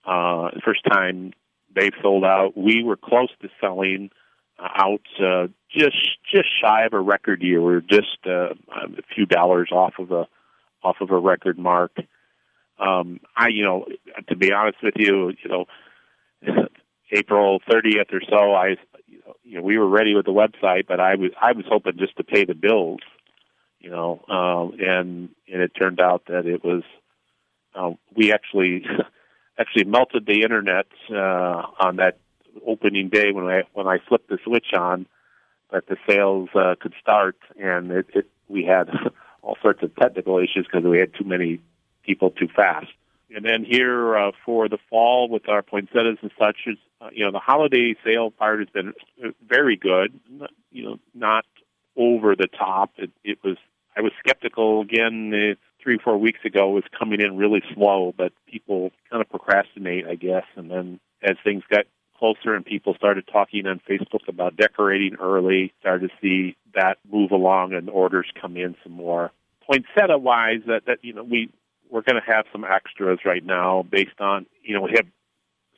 [0.04, 1.32] Uh, first time
[1.74, 4.10] Dave sold out, we were close to selling
[4.58, 5.96] uh, out uh, just
[6.32, 7.60] just shy of a record year.
[7.60, 10.26] We were just uh, a few dollars off of a
[10.82, 11.92] off of a record mark.
[12.78, 13.86] Um, I, you know,
[14.28, 15.66] to be honest with you, you know,
[17.12, 18.76] April 30th or so, I,
[19.44, 22.16] you know, we were ready with the website, but I was I was hoping just
[22.16, 23.00] to pay the bills,
[23.82, 26.82] you know, um, and and it turned out that it was
[27.74, 28.84] uh, we actually
[29.58, 32.18] actually melted the internet uh, on that
[32.66, 35.06] opening day when I when I flipped the switch on
[35.72, 38.88] that the sales uh, could start, and it, it we had
[39.42, 41.60] all sorts of technical issues because we had too many
[42.04, 42.88] people too fast.
[43.34, 47.24] And then here uh, for the fall with our poinsettias and such, is uh, you
[47.24, 48.92] know the holiday sale part has been
[49.24, 50.18] uh, very good.
[50.70, 51.46] You know, not
[51.96, 52.92] over the top.
[52.98, 53.56] It, it was.
[53.96, 56.70] I was skeptical again uh, three four weeks ago.
[56.70, 60.44] Was coming in really slow, but people kind of procrastinate, I guess.
[60.56, 61.84] And then as things got
[62.18, 67.32] closer and people started talking on Facebook about decorating early, started to see that move
[67.32, 69.30] along and orders come in some more.
[69.66, 71.50] Poinsettia wise, that that you know we
[71.90, 75.06] we're going to have some extras right now based on you know we have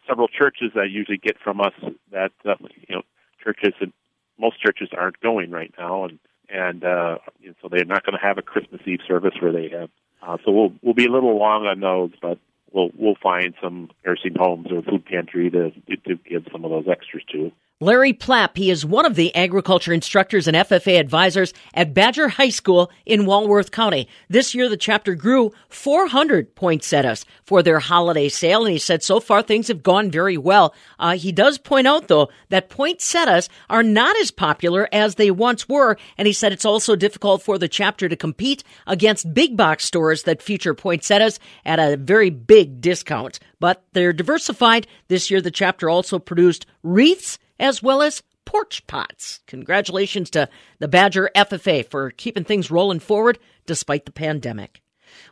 [0.07, 1.73] several churches that usually get from us
[2.13, 2.55] that uh,
[2.87, 3.03] you know
[3.43, 3.93] churches and
[4.39, 7.19] most churches aren't going right now and and uh
[7.63, 9.91] so they're not going to have a Christmas Eve service where they have
[10.23, 12.39] uh so we'll we'll be a little long on those but
[12.73, 15.71] we'll we'll find some nursing homes or food pantry to
[16.05, 17.53] to give some of those extras to.
[17.85, 22.49] Larry Plapp, he is one of the agriculture instructors and FFA advisors at Badger High
[22.49, 24.09] School in Walworth County.
[24.31, 29.21] This year, the chapter grew 400 poinsettias for their holiday sale, and he said so
[29.21, 30.75] far things have gone very well.
[30.99, 35.69] Uh, he does point out, though, that poinsettias are not as popular as they once
[35.69, 39.85] were, and he said it's also difficult for the chapter to compete against big box
[39.85, 43.41] stores that feature poinsettias at a very big discount.
[43.61, 44.87] But they're diversified.
[45.09, 49.41] This year, the chapter also produced wreaths as well as porch pots.
[49.47, 50.49] Congratulations to
[50.79, 54.81] the Badger FFA for keeping things rolling forward despite the pandemic.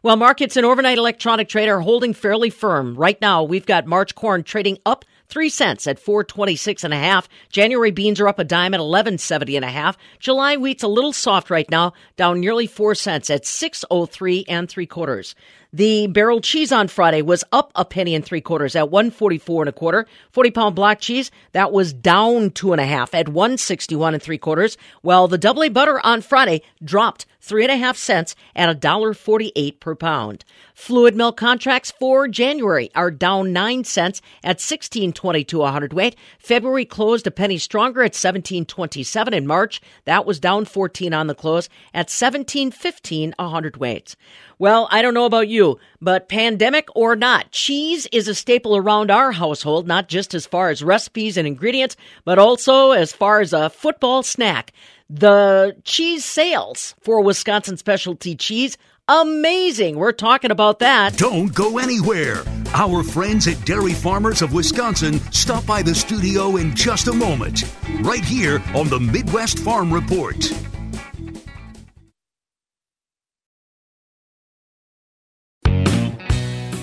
[0.02, 2.94] While markets and overnight electronic trade are holding fairly firm.
[2.94, 7.28] Right now, we've got March corn trading up three cents at 426 and a half.
[7.50, 9.96] January beans are up a dime at 1170 and a half.
[10.18, 14.86] July wheat's a little soft right now, down nearly four cents at 603 and three
[14.86, 15.34] quarters.
[15.74, 19.68] The barrel cheese on Friday was up a penny and three quarters at 144 and
[19.70, 20.06] a quarter.
[20.30, 24.36] 40 pound block cheese, that was down two and a half at 161 and three
[24.36, 24.76] quarters.
[25.00, 28.74] While the double A butter on Friday dropped three and a half cents at a
[28.74, 30.44] dollar forty-eight per pound.
[30.74, 36.16] Fluid milk contracts for January are down nine cents at sixteen twenty-two a hundredweight.
[36.38, 39.34] February closed a penny stronger at seventeen twenty-seven.
[39.34, 44.16] In March, that was down fourteen on the close at seventeen fifteen a hundredweight.
[44.58, 49.10] Well, I don't know about you, but pandemic or not, cheese is a staple around
[49.10, 53.52] our household, not just as far as recipes and ingredients, but also as far as
[53.52, 54.72] a football snack.
[55.14, 59.96] The cheese sales for Wisconsin specialty cheese Amazing.
[59.96, 61.18] We're talking about that.
[61.18, 62.44] Don't go anywhere.
[62.72, 67.64] Our friends at Dairy Farmers of Wisconsin stop by the studio in just a moment.
[68.00, 70.50] Right here on the Midwest Farm Report.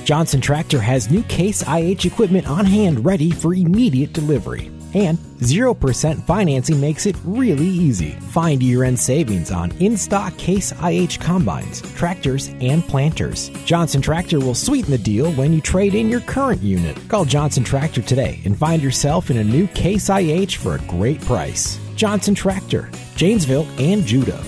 [0.03, 4.69] Johnson Tractor has new Case IH equipment on hand ready for immediate delivery.
[4.93, 8.11] And 0% financing makes it really easy.
[8.31, 13.49] Find year end savings on in stock Case IH combines, tractors, and planters.
[13.65, 16.97] Johnson Tractor will sweeten the deal when you trade in your current unit.
[17.07, 21.21] Call Johnson Tractor today and find yourself in a new Case IH for a great
[21.21, 21.79] price.
[21.95, 24.41] Johnson Tractor, Janesville, and Juda.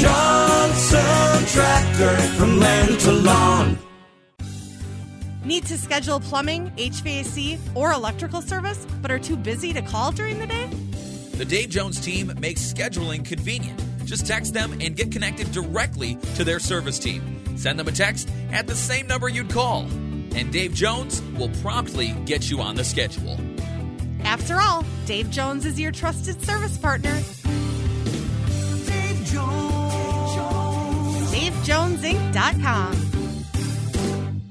[0.00, 3.87] Johnson Tractor from land to lawn.
[5.48, 10.38] Need to schedule plumbing, HVAC, or electrical service, but are too busy to call during
[10.38, 10.66] the day?
[11.38, 13.82] The Dave Jones team makes scheduling convenient.
[14.04, 17.42] Just text them and get connected directly to their service team.
[17.56, 19.84] Send them a text at the same number you'd call,
[20.34, 23.40] and Dave Jones will promptly get you on the schedule.
[24.24, 27.18] After all, Dave Jones is your trusted service partner.
[28.84, 29.72] Dave Jones.
[31.32, 33.08] DaveJonesInc.com.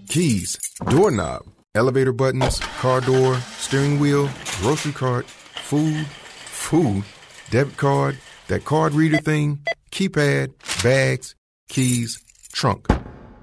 [0.09, 7.03] Keys, doorknob, elevator buttons, car door, steering wheel, grocery cart, food, food,
[7.49, 8.17] debit card,
[8.47, 9.59] that card reader thing,
[9.91, 10.53] keypad,
[10.83, 11.35] bags,
[11.69, 12.87] keys, trunk.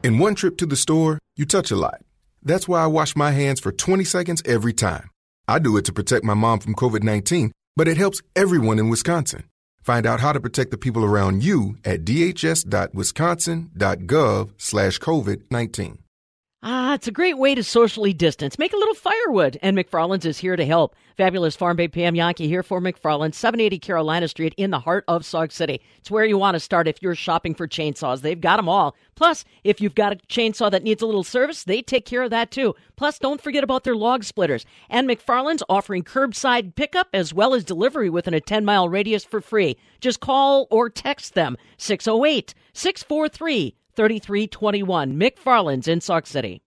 [0.02, 2.00] In one trip to the store, you touch a lot.
[2.42, 5.08] That's why I wash my hands for 20 seconds every time.
[5.48, 8.88] I do it to protect my mom from COVID 19, but it helps everyone in
[8.88, 9.44] Wisconsin.
[9.82, 15.98] Find out how to protect the people around you at dhs.wisconsin.gov slash COVID-19.
[16.66, 18.58] Ah, it's a great way to socially distance.
[18.58, 20.96] Make a little firewood, and McFarland's is here to help.
[21.14, 25.26] Fabulous Farm Babe Pam Jahnke here for McFarland, 780 Carolina Street in the heart of
[25.26, 25.82] Sauk City.
[25.98, 28.22] It's where you want to start if you're shopping for chainsaws.
[28.22, 28.96] They've got them all.
[29.14, 32.30] Plus, if you've got a chainsaw that needs a little service, they take care of
[32.30, 32.74] that too.
[32.96, 34.64] Plus, don't forget about their log splitters.
[34.88, 39.42] And McFarland's offering curbside pickup as well as delivery within a 10 mile radius for
[39.42, 39.76] free.
[40.00, 45.14] Just call or text them 608 643 3321.
[45.14, 46.62] McFarland's in Sauk City.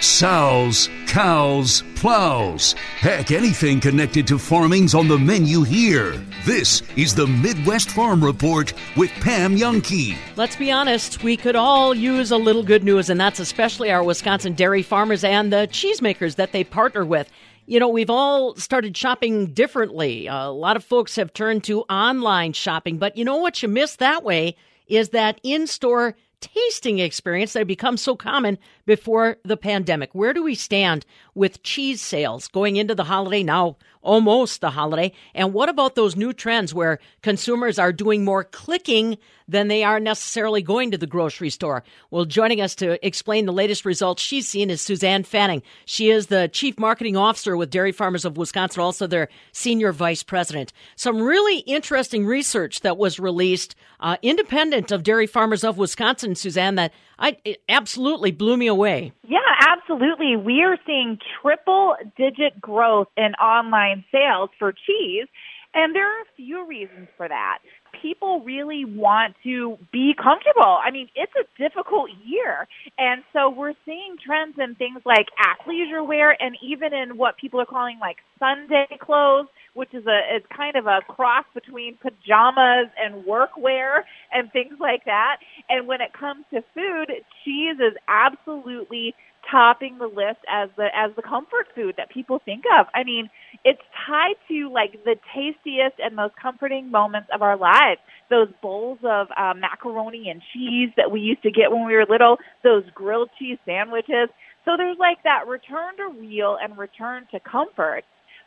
[0.00, 2.74] Sows, cows, plows.
[2.98, 6.22] Heck, anything connected to farming's on the menu here.
[6.44, 10.14] This is the Midwest Farm Report with Pam Jahnke.
[10.36, 14.02] Let's be honest, we could all use a little good news, and that's especially our
[14.02, 17.30] Wisconsin dairy farmers and the cheesemakers that they partner with.
[17.66, 20.26] You know, we've all started shopping differently.
[20.26, 23.96] A lot of folks have turned to online shopping, but you know what you miss
[23.96, 24.54] that way
[24.86, 30.14] is that in store tasting experience that had become so common before the pandemic.
[30.14, 33.76] Where do we stand with cheese sales going into the holiday now?
[34.04, 35.12] Almost the holiday.
[35.34, 39.16] And what about those new trends where consumers are doing more clicking
[39.48, 41.82] than they are necessarily going to the grocery store?
[42.10, 45.62] Well, joining us to explain the latest results she's seen is Suzanne Fanning.
[45.86, 50.22] She is the Chief Marketing Officer with Dairy Farmers of Wisconsin, also their Senior Vice
[50.22, 50.72] President.
[50.96, 56.74] Some really interesting research that was released, uh, independent of Dairy Farmers of Wisconsin, Suzanne,
[56.74, 57.36] that I
[57.68, 59.12] absolutely blew me away.
[59.26, 59.38] Yeah,
[59.68, 60.36] absolutely.
[60.36, 65.28] We are seeing triple digit growth in online sales for cheese.
[65.74, 67.58] And there are a few reasons for that.
[68.00, 70.78] People really want to be comfortable.
[70.84, 72.68] I mean, it's a difficult year.
[72.96, 77.60] And so we're seeing trends in things like athleisure wear and even in what people
[77.60, 82.88] are calling like Sunday clothes which is a is kind of a cross between pajamas
[82.98, 84.02] and workwear
[84.32, 85.36] and things like that.
[85.68, 87.12] And when it comes to food,
[87.44, 89.14] cheese is absolutely
[89.50, 92.86] topping the list as the as the comfort food that people think of.
[92.94, 93.28] I mean,
[93.64, 98.00] it's tied to like the tastiest and most comforting moments of our lives.
[98.30, 102.06] Those bowls of uh, macaroni and cheese that we used to get when we were
[102.08, 104.28] little, those grilled cheese sandwiches.
[104.64, 108.04] So there's like that return to real and return to comfort.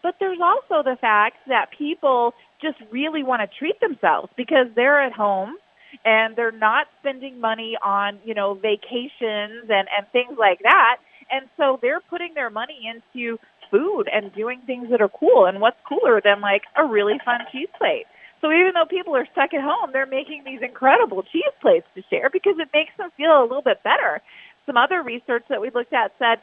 [0.08, 5.04] But there's also the fact that people just really want to treat themselves because they're
[5.04, 5.58] at home
[6.06, 11.04] and they're not spending money on, you know, vacations and, and things like that.
[11.30, 13.38] And so they're putting their money into
[13.70, 15.46] food and doing things that are cool.
[15.46, 18.06] And what's cooler than like a really fun cheese plate?
[18.40, 22.02] So even though people are stuck at home, they're making these incredible cheese plates to
[22.10, 24.22] share because it makes them feel a little bit better.
[24.68, 26.40] Some other research that we looked at said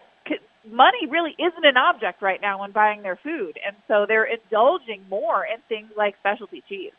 [0.71, 3.59] money really isn't an object right now when buying their food.
[3.67, 6.93] And so they're indulging more in things like specialty cheese.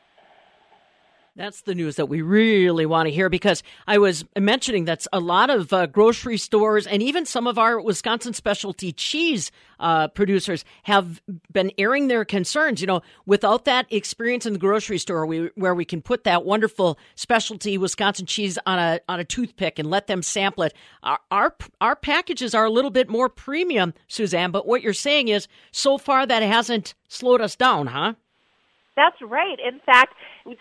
[1.37, 5.19] That's the news that we really want to hear because I was mentioning that a
[5.19, 10.63] lot of uh, grocery stores and even some of our Wisconsin specialty cheese uh, producers
[10.83, 11.21] have
[11.51, 12.79] been airing their concerns.
[12.79, 16.45] You know, without that experience in the grocery store, we, where we can put that
[16.45, 20.73] wonderful specialty Wisconsin cheese on a on a toothpick and let them sample it,
[21.03, 24.51] our our, our packages are a little bit more premium, Suzanne.
[24.51, 28.13] But what you're saying is, so far that hasn't slowed us down, huh?
[28.95, 29.57] That's right.
[29.59, 30.13] In fact,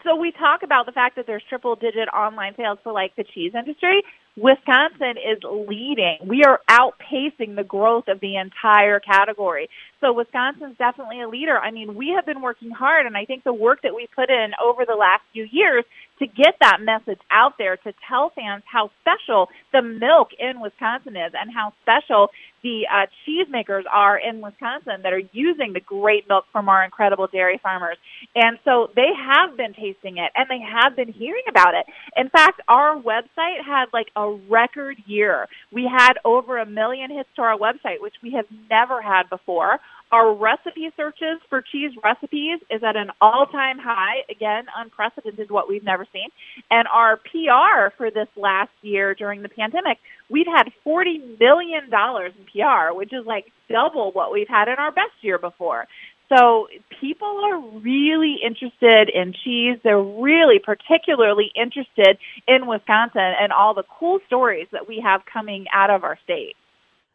[0.03, 3.24] so we talk about the fact that there's triple digit online sales for like the
[3.24, 4.03] cheese industry.
[4.37, 6.18] Wisconsin is leading.
[6.26, 9.68] We are outpacing the growth of the entire category.
[10.01, 11.57] So Wisconsin's definitely a leader.
[11.57, 14.30] I mean, we have been working hard and I think the work that we put
[14.30, 15.85] in over the last few years
[16.19, 21.17] to get that message out there to tell fans how special the milk in Wisconsin
[21.17, 22.31] is and how special
[22.62, 27.27] the uh, cheesemakers are in Wisconsin that are using the great milk from our incredible
[27.27, 27.99] dairy farmers.
[28.35, 31.85] And so they have been tasting it and they have been hearing about it.
[32.17, 35.47] In fact, our website had like a record year.
[35.73, 39.79] We had over a million hits to our website, which we have never had before.
[40.15, 44.23] Our recipe searches for cheese recipes is at an all-time high.
[44.31, 46.29] Again, unprecedented what we've never seen.
[46.71, 49.99] And our PR for this last year during the pandemic,
[50.31, 54.93] we've had $40 million in PR, which is like double what we've had in our
[54.93, 55.89] best year before.
[56.29, 56.69] So
[57.01, 59.81] people are really interested in cheese.
[59.83, 65.67] They're really particularly interested in Wisconsin and all the cool stories that we have coming
[65.75, 66.55] out of our state.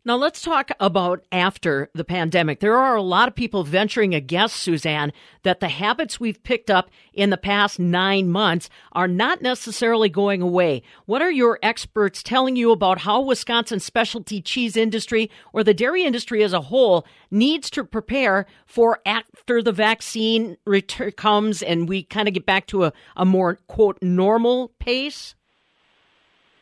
[0.10, 2.62] Now, let's talk about after the pandemic.
[2.62, 6.72] There are a lot of people venturing a guess, Suzanne, that the habits we've picked
[6.72, 10.82] up in the past nine months are not necessarily going away.
[11.05, 16.01] What are your experts telling you about how Wisconsin's specialty cheese industry or the dairy
[16.01, 22.01] industry as a whole needs to prepare for after the vaccine return comes and we
[22.01, 25.36] kind of get back to a, a more, quote, normal pace?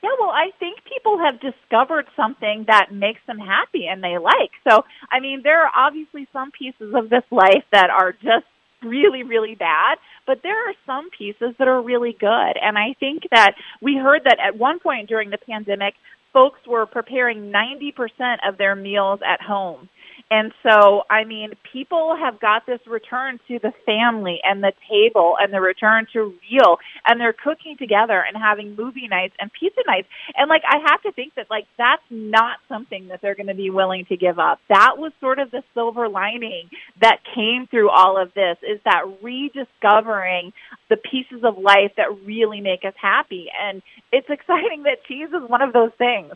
[0.03, 4.51] Yeah, well, I think people have discovered something that makes them happy and they like.
[4.69, 8.45] So, I mean, there are obviously some pieces of this life that are just
[8.83, 12.53] really, really bad, but there are some pieces that are really good.
[12.61, 15.95] And I think that we heard that at one point during the pandemic,
[16.31, 19.89] folks were preparing 90% of their meals at home.
[20.29, 25.37] And so, I mean, people have got this return to the family and the table
[25.39, 29.81] and the return to real and they're cooking together and having movie nights and pizza
[29.87, 30.07] nights.
[30.35, 33.55] And like, I have to think that like, that's not something that they're going to
[33.55, 34.59] be willing to give up.
[34.67, 36.69] That was sort of the silver lining
[37.01, 40.51] that came through all of this is that rediscovering
[40.89, 43.47] the pieces of life that really make us happy.
[43.57, 46.33] And it's exciting that cheese is one of those things.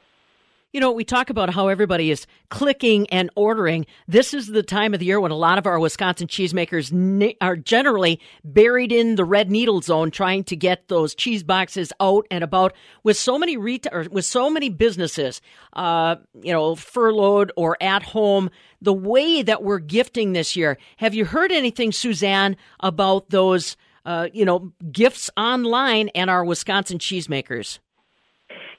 [0.74, 3.86] You know, we talk about how everybody is clicking and ordering.
[4.08, 7.58] This is the time of the year when a lot of our Wisconsin cheesemakers are
[7.58, 12.42] generally buried in the red needle zone trying to get those cheese boxes out and
[12.42, 15.42] about with so many retail with so many businesses,
[15.74, 18.50] uh, you know, furloughed or at home.
[18.82, 20.78] The way that we're gifting this year.
[20.98, 26.98] Have you heard anything, Suzanne, about those, uh, you know, gifts online and our Wisconsin
[26.98, 27.80] cheesemakers?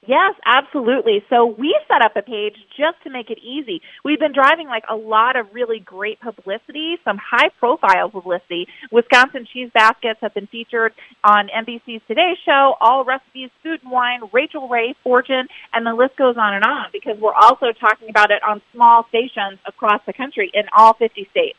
[0.04, 1.24] Yes, absolutely.
[1.30, 3.80] So we set up a page just to make it easy.
[4.04, 8.66] We've been driving like a lot of really great publicity, some high profile publicity.
[8.90, 10.92] Wisconsin cheese baskets have been featured
[11.22, 16.36] on NBC's Today Show, Allrecipes, Food and Wine, Rachael Ray, Fortune, and the list goes
[16.36, 20.50] on and on because we're also talking about it on small stations across the country
[20.52, 21.58] in all 50 states.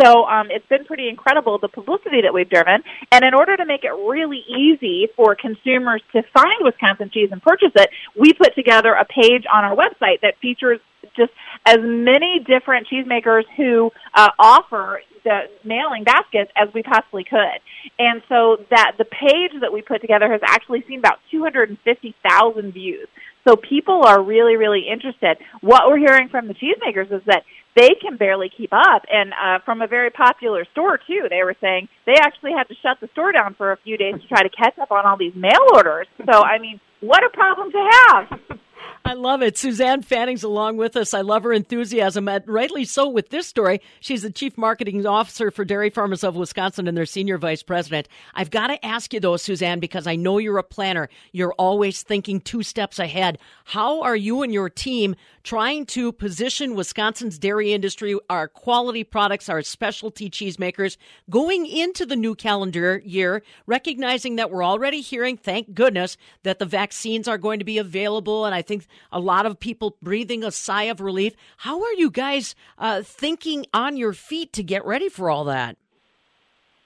[0.00, 2.82] So um, it's been pretty incredible the publicity that we've driven.
[3.10, 7.42] And in order to make it really easy for consumers to find Wisconsin cheese and
[7.42, 10.80] purchase it, we put together a page on our website that features
[11.16, 11.32] just
[11.66, 17.60] as many different cheesemakers who uh, offer the mailing baskets as we possibly could.
[17.98, 23.08] And so that the page that we put together has actually seen about 250,000 views.
[23.46, 25.36] So people are really, really interested.
[25.60, 27.42] What we're hearing from the cheesemakers is that
[27.74, 29.04] they can barely keep up.
[29.10, 32.74] And uh, from a very popular store too, they were saying they actually had to
[32.82, 35.16] shut the store down for a few days to try to catch up on all
[35.16, 36.06] these mail orders.
[36.24, 38.40] So I mean, what a problem to have.
[39.04, 39.58] I love it.
[39.58, 41.12] Suzanne Fanning's along with us.
[41.12, 43.80] I love her enthusiasm, and rightly so with this story.
[44.00, 48.08] She's the Chief Marketing Officer for Dairy Farmers of Wisconsin and their Senior Vice President.
[48.34, 51.08] I've got to ask you, though, Suzanne, because I know you're a planner.
[51.32, 53.38] You're always thinking two steps ahead.
[53.64, 59.48] How are you and your team trying to position Wisconsin's dairy industry, our quality products,
[59.48, 60.96] our specialty cheesemakers,
[61.28, 66.64] going into the new calendar year, recognizing that we're already hearing, thank goodness, that the
[66.64, 70.50] vaccines are going to be available, and I think a lot of people breathing a
[70.50, 71.34] sigh of relief.
[71.58, 75.76] How are you guys uh, thinking on your feet to get ready for all that?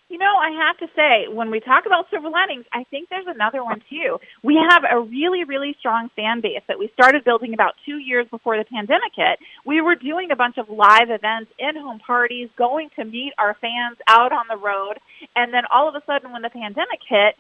[0.09, 3.27] You know, I have to say, when we talk about silver linings, I think there's
[3.27, 4.19] another one too.
[4.45, 8.29] We have a really, really strong fan base that we started building about two years
[8.31, 9.41] before the pandemic hit.
[9.65, 13.99] We were doing a bunch of live events, in-home parties, going to meet our fans
[14.07, 14.95] out on the road.
[15.35, 17.35] And then all of a sudden, when the pandemic hit,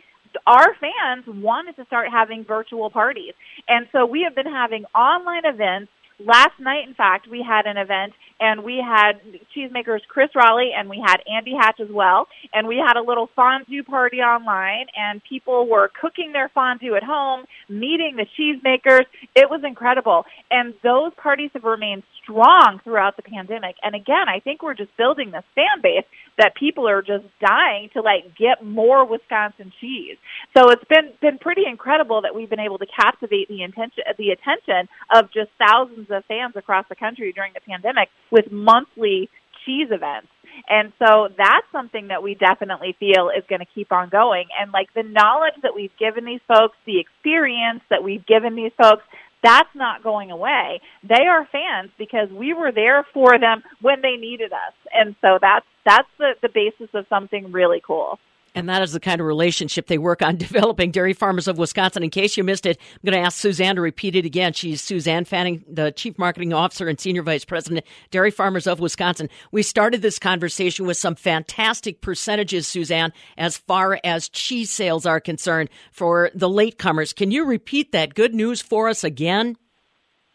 [0.47, 3.35] our fans wanted to start having virtual parties.
[3.69, 5.91] And so we have been having online events.
[6.19, 9.21] Last night, in fact, we had an event and we had
[9.55, 12.27] cheesemakers Chris Roelli and we had Andy Hatch as well.
[12.55, 17.03] And we had a little fondue party online and people were cooking their fondue at
[17.03, 19.05] home, meeting the cheesemakers.
[19.35, 20.25] It was incredible.
[20.51, 23.77] And those parties have remained strong throughout the pandemic.
[23.83, 26.05] And again, I think we're just building this fan base
[26.39, 30.17] that people are just dying to like get more Wisconsin cheese.
[30.57, 34.31] So it's been been pretty incredible that we've been able to captivate the intention the
[34.31, 39.29] attention of just thousands of fans across the country during the pandemic with monthly
[39.65, 40.29] cheese events.
[40.69, 44.47] And so that's something that we definitely feel is going to keep on going.
[44.59, 48.73] And like the knowledge that we've given these folks, the experience that we've given these
[48.81, 49.05] folks,
[49.43, 50.81] that's not going away.
[51.03, 54.75] They are fans because we were there for them when they needed us.
[54.93, 58.19] And so that's that's the, the basis of something really cool.
[58.57, 60.91] And that is the kind of relationship they work on developing.
[60.91, 62.03] Dairy Farmers of Wisconsin.
[62.03, 64.55] In case you missed it, I'm going to ask Suzanne to repeat it again.
[64.55, 69.29] She's Suzanne Fanning, the Chief Marketing Officer and Senior Vice President, Dairy Farmers of Wisconsin.
[69.53, 75.21] We started this conversation with some fantastic percentages, Suzanne, as far as cheese sales are
[75.21, 77.15] concerned for the latecomers.
[77.15, 79.59] Can you repeat that good news for us again?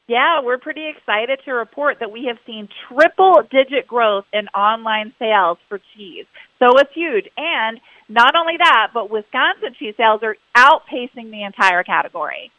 [0.08, 5.14] Yeah, we're pretty excited to report that we have seen triple digit growth in online
[5.18, 6.26] sales for cheese.
[6.60, 7.30] So it's huge.
[7.38, 7.80] And
[8.12, 12.52] not only that, but Wisconsin cheese sales are outpacing the entire category.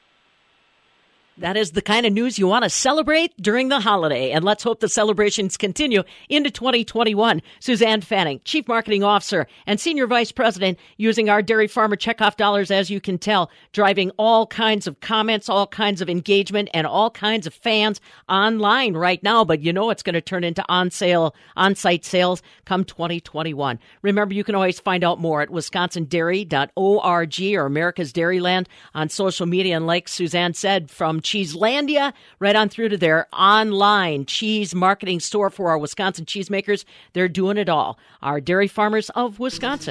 [1.38, 4.32] That is the kind of news you want to celebrate during the holiday.
[4.32, 7.40] And let's hope the celebrations continue into 2021.
[7.58, 12.70] Suzanne Fanning, Chief Marketing Officer and Senior Vice President, using our Dairy Farmer checkoff dollars,
[12.70, 17.10] as you can tell, driving all kinds of comments, all kinds of engagement, and all
[17.10, 19.42] kinds of fans online right now.
[19.42, 23.78] But you know it's going to turn into on sale, on site sales come 2021.
[24.02, 29.76] Remember, you can always find out more at wisconsindairy.org or America's Dairyland on social media.
[29.76, 35.50] And like Suzanne said, from Cheeselandia right on through to their online cheese marketing store
[35.50, 36.84] for our Wisconsin cheesemakers.
[37.12, 37.98] They're doing it all.
[38.22, 39.90] Our dairy farmers of Wisconsin.